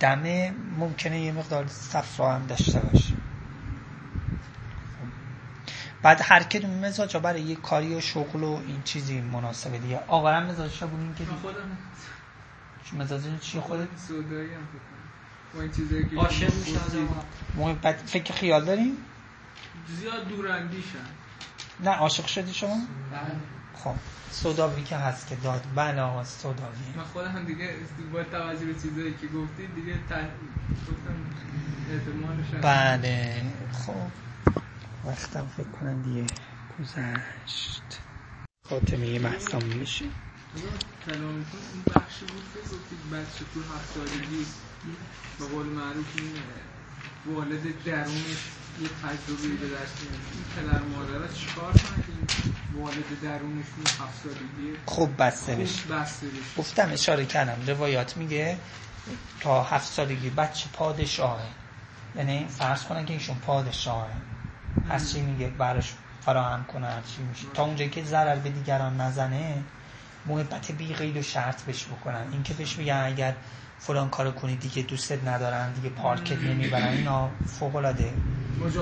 دمه 0.00 0.54
ممکنه 0.78 1.20
یه 1.20 1.32
مقدار 1.32 1.66
صفرا 1.66 2.32
هم 2.34 2.46
داشته 2.46 2.80
باشه. 2.80 3.14
بعد 6.02 6.20
هر 6.22 6.42
کدوم 6.42 6.70
مزاج 6.70 7.16
برای 7.16 7.40
یه 7.40 7.56
کاری 7.56 7.94
و 7.94 8.00
شغل 8.00 8.44
و 8.44 8.62
این 8.66 8.82
چیزی 8.82 9.20
مناسبه 9.20 9.78
دیگه. 9.78 10.00
آقا 10.06 10.30
هم 10.30 10.42
مزاجش 10.42 10.82
بودین 10.82 11.14
که 11.14 11.24
من 11.24 11.36
خودم 11.36 11.78
مزاج 12.92 13.22
چی 13.40 13.60
خودت؟ 13.60 13.88
سودایی 14.08 14.54
هم 14.54 14.60
فکر 14.66 14.78
کنم. 14.78 15.54
با 15.54 15.62
این 15.62 15.72
چیزایی 15.72 16.08
که 16.08 16.16
عاشق 16.16 16.48
شما 16.48 16.58
میشن. 16.58 17.08
محبت 17.56 17.96
فکر 18.06 18.34
خیال 18.34 18.64
دارین؟ 18.64 18.96
زیاد 19.88 20.28
دوراندیشن 20.28 20.98
نه 21.80 21.90
عاشق 21.90 22.26
شدی 22.26 22.54
شما؟ 22.54 22.78
بله. 23.12 23.20
خب. 23.84 23.94
سوداوی 24.30 24.82
که 24.82 24.96
هست 24.96 25.28
که 25.28 25.36
داد. 25.36 25.64
بله 25.74 26.00
آقا 26.00 26.24
سوداوی. 26.24 26.60
من 26.96 27.04
خودم 27.04 27.44
دیگه 27.44 27.74
با 28.12 28.22
توجه 28.22 28.66
به 28.66 28.74
چیزایی 28.74 29.14
که 29.20 29.26
گفتید 29.26 29.74
دیگه 29.74 29.94
ت... 29.94 30.12
گفتم. 30.88 32.60
بله. 32.62 33.42
خب. 33.86 34.27
وقتم 35.04 35.46
فکر 35.56 35.68
کنم 35.68 36.02
دیگه 36.02 36.26
گذشت. 36.80 38.00
خاتمه 38.68 39.18
بحثم 39.18 39.62
میشه 39.62 40.04
بخشی 41.94 42.24
بود 42.24 42.44
که 42.54 42.60
گفتید 42.60 43.10
بچه 43.12 43.44
تو 43.54 43.60
هفت 43.60 43.94
سالگی 43.94 44.46
به 45.38 45.44
قول 45.44 45.66
معروف 45.66 46.06
این 46.16 46.32
والد 47.34 47.84
درونش 47.84 48.42
یه 48.82 48.88
تجربه 48.88 49.48
به 49.60 49.74
دست 49.76 49.94
این 50.02 50.44
پدر 50.56 50.78
مادرها 50.78 51.34
چیکار 51.34 51.72
این 52.08 52.82
والد 52.82 53.20
درونشون 53.22 53.84
هفت 54.00 54.22
سالگی 54.22 54.76
خوب 54.86 55.22
بسته 55.22 55.54
بشه 55.56 55.82
گفتم 56.58 56.92
اشاره 56.92 57.26
کردم. 57.26 57.66
روایات 57.66 58.16
میگه 58.16 58.58
تا 59.40 59.62
هفت 59.62 59.92
سالگی 59.92 60.30
بچه 60.30 60.68
پادشاهه. 60.72 61.46
یعنی 62.16 62.46
فرض 62.48 62.84
کنن 62.84 63.06
که 63.06 63.12
ایشون 63.12 63.36
پادشاهه. 63.36 64.12
از 64.90 65.12
چی 65.12 65.20
میگه؟ 65.20 65.48
براش 65.48 65.94
فراهم 66.24 66.64
کنه 66.64 66.86
هر 66.86 67.00
چی 67.00 67.22
میشه؟ 67.22 67.46
تا 67.54 67.64
اونجایی 67.64 67.90
که 67.90 68.04
ضرر 68.04 68.36
به 68.36 68.50
دیگران 68.50 69.00
نزنه 69.00 69.62
محبت 70.26 70.72
بی 70.72 70.94
قید 70.94 71.16
و 71.16 71.22
شرط 71.22 71.62
بهش 71.62 71.84
بکنن. 71.84 72.24
این 72.32 72.42
که 72.42 72.54
بهش 72.54 72.78
میگن 72.78 73.02
اگر 73.06 73.34
فلان 73.78 74.10
کارو 74.10 74.30
کنی 74.30 74.56
دیگه 74.56 74.82
دوستت 74.82 75.28
ندارن 75.28 75.72
دیگه 75.72 75.88
پارکت 75.88 76.42
نمی‌برن 76.42 76.88
اینا 76.88 77.30
فوق 77.46 77.76
العاده 77.76 78.12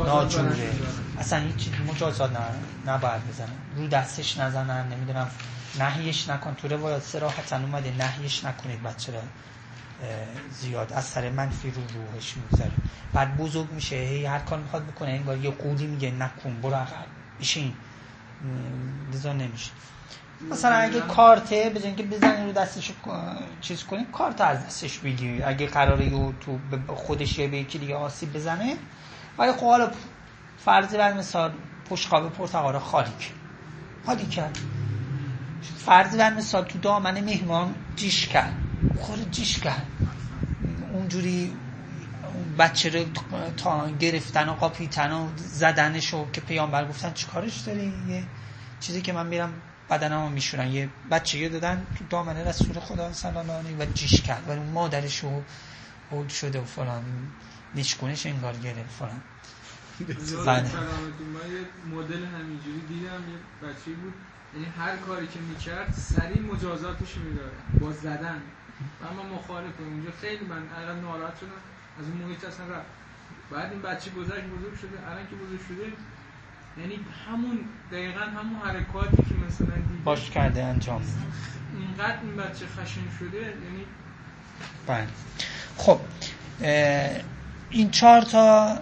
ناجوره. 0.07 0.70
اصلا 1.18 1.38
هیچ 1.38 1.57
چیز 1.57 1.72
مجازات 1.88 2.32
نه 2.32 2.47
نباید 2.92 3.28
بزنن. 3.28 3.49
رو 3.76 3.88
دستش 3.88 4.38
نزنن 4.38 4.88
نمی‌دونم 4.88 5.30
نهیش 5.78 6.28
نکن. 6.28 6.55
تو 6.55 6.68
روایات 6.68 7.03
سراحتا 7.03 7.57
اومده 7.57 7.92
نهیش 7.99 8.44
نکنید 8.44 8.82
بچه 8.82 9.12
را 9.12 9.20
زیاد 10.51 10.92
از 10.92 11.05
سر 11.05 11.30
منفی 11.30 11.70
رو 11.70 11.82
روحش 11.82 12.34
می‌گذاره 12.36 12.72
بعد 13.12 13.36
بزرگ 13.36 13.72
میشه 13.72 13.97
هی 13.97 14.26
هر 14.26 14.38
کار 14.38 14.59
می‌خواد 14.59 14.86
بکنه 14.86 15.11
انگار 15.11 15.38
یه 15.38 15.51
قولی 15.51 15.86
میگه 15.86 16.11
نکن 16.11 16.61
برو 16.62 16.86
بشین 17.40 17.72
لذا 19.12 19.32
نمیشه. 19.32 19.70
مثلا 20.51 20.74
اگه 20.74 21.01
کارته 21.01 21.70
به 21.74 21.80
جای 21.80 21.88
اینکه 21.88 22.03
بزنی 22.03 22.47
رو 22.47 22.53
دستش 22.53 22.92
چیز 23.61 23.84
کنی 23.84 24.07
کارت 24.12 24.40
از 24.40 24.66
دستش 24.66 24.99
بگیری. 24.99 25.42
اگه 25.42 25.66
قراره 25.66 26.05
یه 26.05 26.32
تو 26.40 26.59
خودش 26.94 27.38
یا 27.38 27.49
به 27.49 27.57
یکی 27.57 27.78
دیگه 27.78 27.94
آسیب 27.94 28.32
بزنه 28.32 28.76
ولی 29.38 29.53
خب 29.53 29.66
حالا 29.66 29.90
فرض 30.64 30.94
بر 30.94 31.12
مثال 31.12 31.53
پشقاب 31.90 32.32
پرتقال 32.32 32.72
رو 32.72 32.78
خالی 32.78 33.11
کرد 33.11 33.34
خالی 34.07 34.26
کرد. 34.26 34.59
فرض 35.78 36.16
بر 36.16 36.34
مثال 36.34 36.64
تو 36.64 36.78
دامن 36.78 37.20
مهمان 37.20 37.74
جیش 37.97 38.28
کرد. 38.28 38.55
خور 38.97 39.18
جیش 39.31 39.59
کرد. 39.59 39.87
اونجوری 40.93 41.53
بچه 42.59 42.89
رو 42.91 43.05
تا 43.57 43.91
گرفتن 43.91 44.49
و 44.49 44.53
قاپیتن 44.53 45.12
و 45.12 45.29
زدنش 45.37 46.14
و 46.14 46.31
که 46.31 46.41
پیامبر 46.41 46.89
گفتن 46.89 47.12
چیکارش 47.12 47.57
داری؟ 47.61 47.93
یه 48.09 48.24
چیزی 48.81 49.03
که 49.03 49.12
من 49.12 49.27
میرم 49.27 49.53
بدنم 49.91 50.22
رو 50.22 50.29
میشورن. 50.29 50.68
یه 50.68 50.89
بچه 51.11 51.49
دادن 51.49 51.87
تو 51.99 52.05
دامنه 52.11 52.45
رسول 52.45 52.81
خدا 52.81 53.12
صلی 53.12 53.37
الله 53.37 53.53
علیه 53.53 53.77
و 53.77 53.85
جیش 53.95 54.20
کرد. 54.22 54.49
و 54.49 54.51
اون 54.51 54.66
مادرش 54.66 55.18
رو 55.18 55.43
اول 56.11 56.29
شده 56.29 56.61
و 56.61 56.64
فلان. 56.64 57.05
نیشگونش 57.74 58.27
انگار 58.27 58.57
گرفت. 58.57 58.91
فلان. 58.99 59.22
بله. 60.47 60.62
من 60.62 61.53
یه 61.53 61.97
مدل 61.97 62.24
همینجوری 62.24 62.81
دیدم. 62.89 63.22
یه 63.33 63.68
بچه 63.68 63.91
بود. 63.91 64.14
یعنی 64.55 64.66
هر 64.79 64.97
کاری 64.97 65.27
که 65.27 65.39
می‌کرد 65.41 65.93
سریع 65.93 66.43
مجازاتش 66.43 67.16
میداره 67.16 67.57
با 67.81 67.93
زدن. 67.93 68.43
اما 69.11 69.22
مخالفه 69.22 69.83
اونجا 69.83 70.11
خیلی 70.20 70.45
من 70.45 70.62
الان 70.79 71.01
ناراحت 71.01 71.37
شدم. 71.41 71.61
از 72.01 72.05
اون 72.09 72.16
محیط 72.16 72.45
اصلا 72.45 72.66
رفت. 72.66 72.87
بعد 73.51 73.72
این 73.72 73.83
بچه 73.83 74.11
گذشت 74.11 74.45
بزرگ 74.45 74.79
شده. 74.81 75.11
الان 75.11 75.27
که 75.31 75.37
بزرگ 75.37 75.61
شده 75.68 75.93
یعنی 76.81 77.01
همون 77.29 77.59
دقیقا 77.93 78.20
همون 78.20 78.61
حرکاتی 78.64 79.16
که 79.16 79.35
مثلا 79.47 79.74
دیده. 79.74 80.03
باش 80.05 80.31
کرده 80.31 80.64
انجام 80.64 81.03
اینقدر 81.79 82.18
این 82.22 82.37
بچه 82.37 82.66
خشن 82.66 83.01
شده 83.18 83.39
یعنی 83.39 83.87
بله. 84.87 85.07
خب 85.77 86.01
این 87.70 87.91
چهار 87.91 88.22
تا 88.22 88.79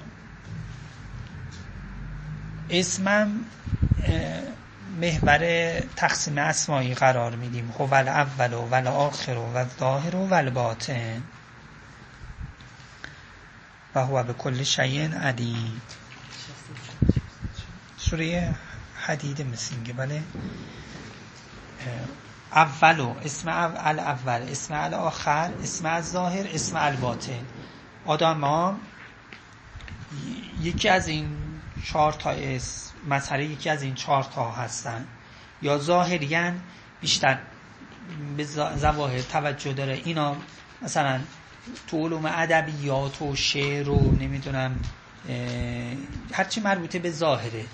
اسمم 2.71 3.31
محور 5.01 5.81
تقسیم 5.97 6.39
اسمایی 6.39 6.95
قرار 6.95 7.37
میدیم. 7.37 7.75
هو 7.79 7.87
ول 7.87 8.09
اول 8.09 8.53
و 8.53 8.61
ول 8.61 8.87
آخر 8.87 9.39
و 9.39 9.65
ظاهر 9.79 10.17
و 10.17 10.27
ول 10.29 10.51
باطن. 10.51 11.23
و 13.95 14.01
هو 14.01 14.23
به 14.23 14.33
کل 14.33 14.63
شیء 14.63 15.19
علیم. 15.19 15.83
سوره 17.97 18.55
حدید 19.07 19.43
مثل 19.43 19.93
بله. 19.97 20.23
اولو 22.55 23.15
اسم 23.25 23.49
اول 23.49 23.99
اول 23.99 24.43
اسم 24.51 24.75
آخر 24.95 25.51
اسم 25.63 26.01
ظاهر 26.01 26.47
اسم 26.55 26.77
الباطن 26.77 27.45
آدم 28.07 28.45
ها 28.45 28.77
یکی 30.61 30.89
از 30.89 31.09
این 31.09 31.37
چهار 31.85 32.13
تا 32.13 32.31
اسم 32.31 32.94
مسئله 33.09 33.45
یکی 33.45 33.71
از 33.71 33.83
این 33.83 33.95
چهار 33.95 34.23
تا 34.23 34.51
هستن. 34.51 35.07
یا 35.63 35.79
ظاهریان 35.79 36.61
بیشتر 37.01 37.39
به 38.37 38.45
ظواهر 38.77 39.21
توجه 39.21 39.73
داره. 39.73 40.01
اینا 40.05 40.37
مثلا 40.83 41.21
تو 41.87 42.07
علوم 42.07 42.27
ادبیات 42.27 43.23
و 43.23 43.37
شعر 43.37 43.89
و 43.89 44.13
نمی‌دونم 44.21 44.81
هرچی 46.33 46.61
مربوطه 46.61 46.99
به 46.99 47.11
ظاهره. 47.11 47.65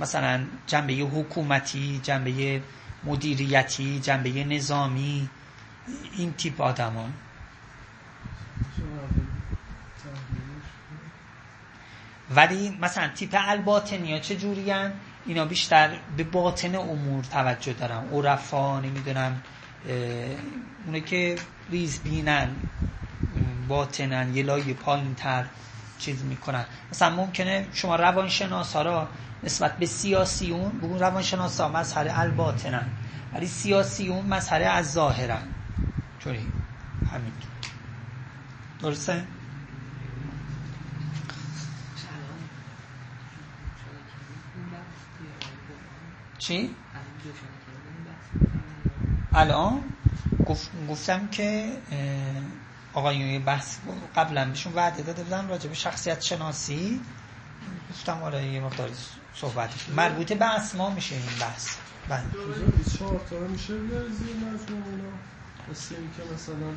مثلا 0.00 0.44
جنبه 0.66 0.92
حکومتی 0.92 2.00
جنبه 2.02 2.62
مدیریتی 3.04 4.00
جنبه 4.00 4.44
نظامی 4.44 5.28
این 6.16 6.32
تیپ 6.32 6.60
آدم 6.60 7.12
ولی 12.36 12.78
مثلا 12.80 13.08
تیپ 13.08 13.34
الباطنی 13.38 14.12
ها 14.12 14.18
چه 14.18 14.36
جوری 14.36 14.72
اینا 15.26 15.44
بیشتر 15.44 15.90
به 16.16 16.24
باطن 16.24 16.74
امور 16.74 17.24
توجه 17.24 17.72
دارن. 17.72 18.08
عرفا 18.12 18.80
نمی‌دونم 18.80 19.42
اونه 20.86 21.00
که 21.00 21.36
ریز 21.70 22.00
بینن 22.02 22.48
باطنن 23.68 24.36
یه 24.36 24.42
لایه 24.42 24.74
پایین 24.74 25.14
تر 25.14 25.44
چیز 25.98 26.24
می‌کنن. 26.24 26.64
مثلا 26.92 27.16
ممکنه 27.16 27.66
شما 27.72 27.96
روانشناس 27.96 28.76
ها 28.76 28.82
را 28.82 29.08
نسبت 29.42 29.76
به 29.78 29.86
سیاسیون 29.86 30.78
بگون 30.78 30.98
روانشناس 30.98 31.60
ها 31.60 31.68
مظهر 31.68 32.06
الباطنن 32.14 32.86
ولی 33.34 33.46
سیاسیون 33.46 34.26
مظهر 34.26 34.62
از 34.62 34.92
ظاهرن. 34.92 35.42
چوری 36.18 36.46
همین. 37.12 37.32
درسته؟ 38.82 39.24
چی؟ 46.46 46.74
الان 49.32 49.80
گفتم 50.88 51.28
که 51.28 51.72
آقایون 52.92 53.44
بحث 53.44 53.78
قبلا 54.16 54.48
بهشون 54.48 54.72
وعده 54.72 55.02
داده 55.02 55.22
بودم 55.22 55.48
راجع 55.48 55.68
به 55.68 55.74
شخصیت 55.74 56.20
شناسی. 56.20 57.00
گفتم 57.90 58.22
آره 58.22 58.44
یه 58.46 58.60
مقدار 58.60 58.90
صحبت 59.34 59.70
مربوطه 59.96 60.34
به 60.34 60.54
اسما 60.54 60.90
میشه 60.90 61.14
این 61.14 61.24
بحث. 61.40 61.76
بله. 62.08 62.22
چهار 62.98 63.20
تا 63.30 63.38
میشه 63.38 63.74
زیر 64.08 64.36
مجموعه 64.36 65.12
مثل 65.70 65.94
این 65.94 66.10
که 66.16 66.34
مثلا 66.34 66.70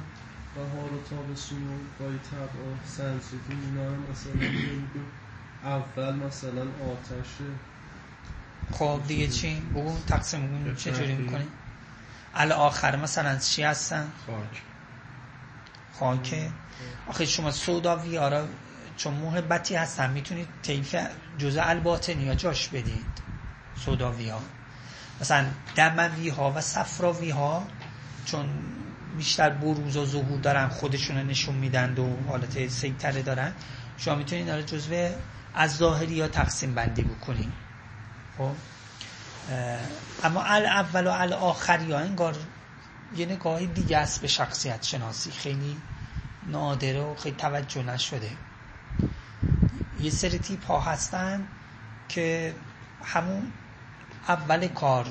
بهار 0.56 0.94
و 0.94 1.02
تابستون 1.10 1.64
و 1.64 1.78
گاهی 2.00 2.18
تب 2.18 2.56
و 2.56 2.88
سنسیتی 2.88 3.54
اینا 3.66 3.90
مثلا 4.12 4.34
اول 5.64 6.16
مثلا 6.16 6.62
آتشه 6.62 7.46
خب 8.72 9.02
دیگه 9.08 9.28
چی؟ 9.28 9.62
بگو 9.76 9.98
تقسیم 10.08 10.76
چجوری 10.76 11.16
می‌کنی؟ 11.16 11.48
آخر 12.54 12.96
مثلا 12.96 13.38
چی 13.38 13.64
هستن؟ 13.64 14.12
خاک. 14.26 14.62
خاکه 16.00 16.50
آخه 17.08 17.26
شما 17.26 17.52
سوداوی 17.52 18.18
آرا 18.18 18.48
چون 18.98 19.14
محبتی 19.14 19.76
هستن 19.76 20.10
می‌تونید 20.10 20.48
طیف 20.64 20.96
جزء 21.38 21.62
الباطنی 21.64 22.24
یا 22.24 22.36
جاش 22.36 22.68
بدید. 22.68 23.06
سوداوی 23.86 24.30
ها 24.30 24.42
مثلا 25.22 25.46
دموی 25.76 26.30
ها 26.30 26.52
و 26.52 26.62
صفراوی 26.62 27.30
ها 27.30 27.68
چون 28.26 28.46
بیشتر 29.18 29.50
بروز 29.50 29.98
و 29.98 30.06
ظهور 30.06 30.40
دارن 30.40 30.68
خودشون 30.68 31.18
نشون 31.18 31.56
میدن 31.56 31.98
و 31.98 32.28
حالت 32.28 32.68
سیطره 32.68 33.22
دارن. 33.22 33.54
شما 33.98 34.16
می‌تونید 34.16 34.48
داره 34.48 34.64
جزء 34.64 35.10
از 35.54 35.78
ظاهری 35.78 36.14
یا 36.14 36.28
تقسیم 36.28 36.76
بندی 36.76 37.02
بکنید. 37.02 37.67
خب 38.38 38.52
اما 40.24 40.44
اول 40.44 41.08
و 41.08 41.12
الاخر 41.12 41.82
یا 41.82 42.00
انگار 42.00 42.36
یه 43.16 43.26
نگاه 43.26 43.66
دیگه 43.66 43.98
است 43.98 44.22
به 44.22 44.28
شخصیت 44.28 44.84
شناسی. 44.84 45.32
خیلی 45.32 45.82
نادره 46.48 47.02
و 47.02 47.16
خیلی 47.16 47.36
توجه 47.36 47.84
نشده. 47.84 48.32
یه 50.02 50.10
سری 50.10 50.40
تیپ 50.40 50.66
ها 50.66 50.80
هستن 50.80 51.48
که 52.10 52.56
همون 53.04 53.52
اول 54.28 54.68
کار 54.68 55.06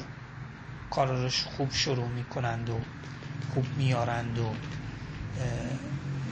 کارش 0.91 1.43
خوب 1.45 1.73
شروع 1.73 2.09
می‌کنند 2.09 2.71
و 2.71 2.81
خوب 3.55 3.67
میارند 3.77 4.39
و 4.39 4.53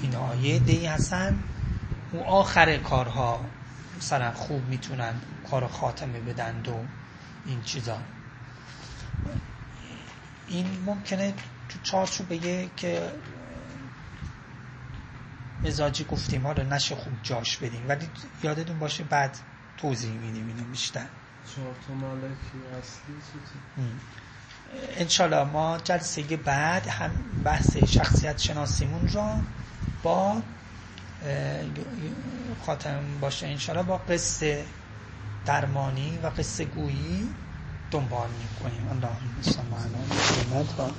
اینا. 0.03 0.34
یه 0.34 0.59
دی 0.59 0.86
هستن. 0.86 1.42
اون 2.12 2.22
آخر 2.22 2.76
کارها 2.76 3.40
مثلا 4.05 4.32
خوب 4.32 4.68
می‌تونن 4.68 5.14
کار 5.50 5.66
خاتمه 5.66 6.20
بدند 6.20 6.68
و 6.68 6.74
این 7.46 7.62
چیزا. 7.62 7.98
این 10.48 10.66
ممکنه 10.86 11.34
تو 11.68 11.78
چارچوب 11.82 12.28
بگه 12.28 12.70
که 12.76 13.12
مزاجی 15.64 16.05
گفتیم 16.05 16.42
ها 16.42 16.52
رو 16.52 16.62
نشه 16.62 16.94
خوب 16.94 17.12
جاش 17.22 17.57
بدیم. 17.57 17.88
ولی 17.88 18.09
یادتون 18.42 18.78
باشه 18.78 19.05
بعد 19.05 19.38
توضیح 19.76 20.11
میدیم 20.11 20.46
اینو 20.48 20.64
بیشتر. 20.64 21.07
چهار 21.55 21.74
تا 21.86 21.94
ملکی 21.94 22.59
اصلی 22.78 23.14
انشالله 24.96 25.44
ما 25.44 25.78
جلسه 25.78 26.22
بعد 26.22 26.86
هم 26.86 27.11
بحث 27.44 27.76
شخصیت 27.76 28.38
شناسیمون 28.38 29.09
را 29.09 29.40
با 30.02 30.42
خاتم 32.66 33.01
باشه 33.20 33.47
انشالله 33.47 33.83
با 33.83 33.97
قصه 33.97 34.64
درمانی 35.47 36.18
و 36.22 36.27
قصه 36.27 36.64
گویی 36.64 37.29
دنبال 37.91 38.29
می‌کنیم. 38.31 38.89
الله 38.91 39.16
صلی 39.43 39.55
الله 39.59 39.85
علیه 39.85 40.72
و 40.79 40.91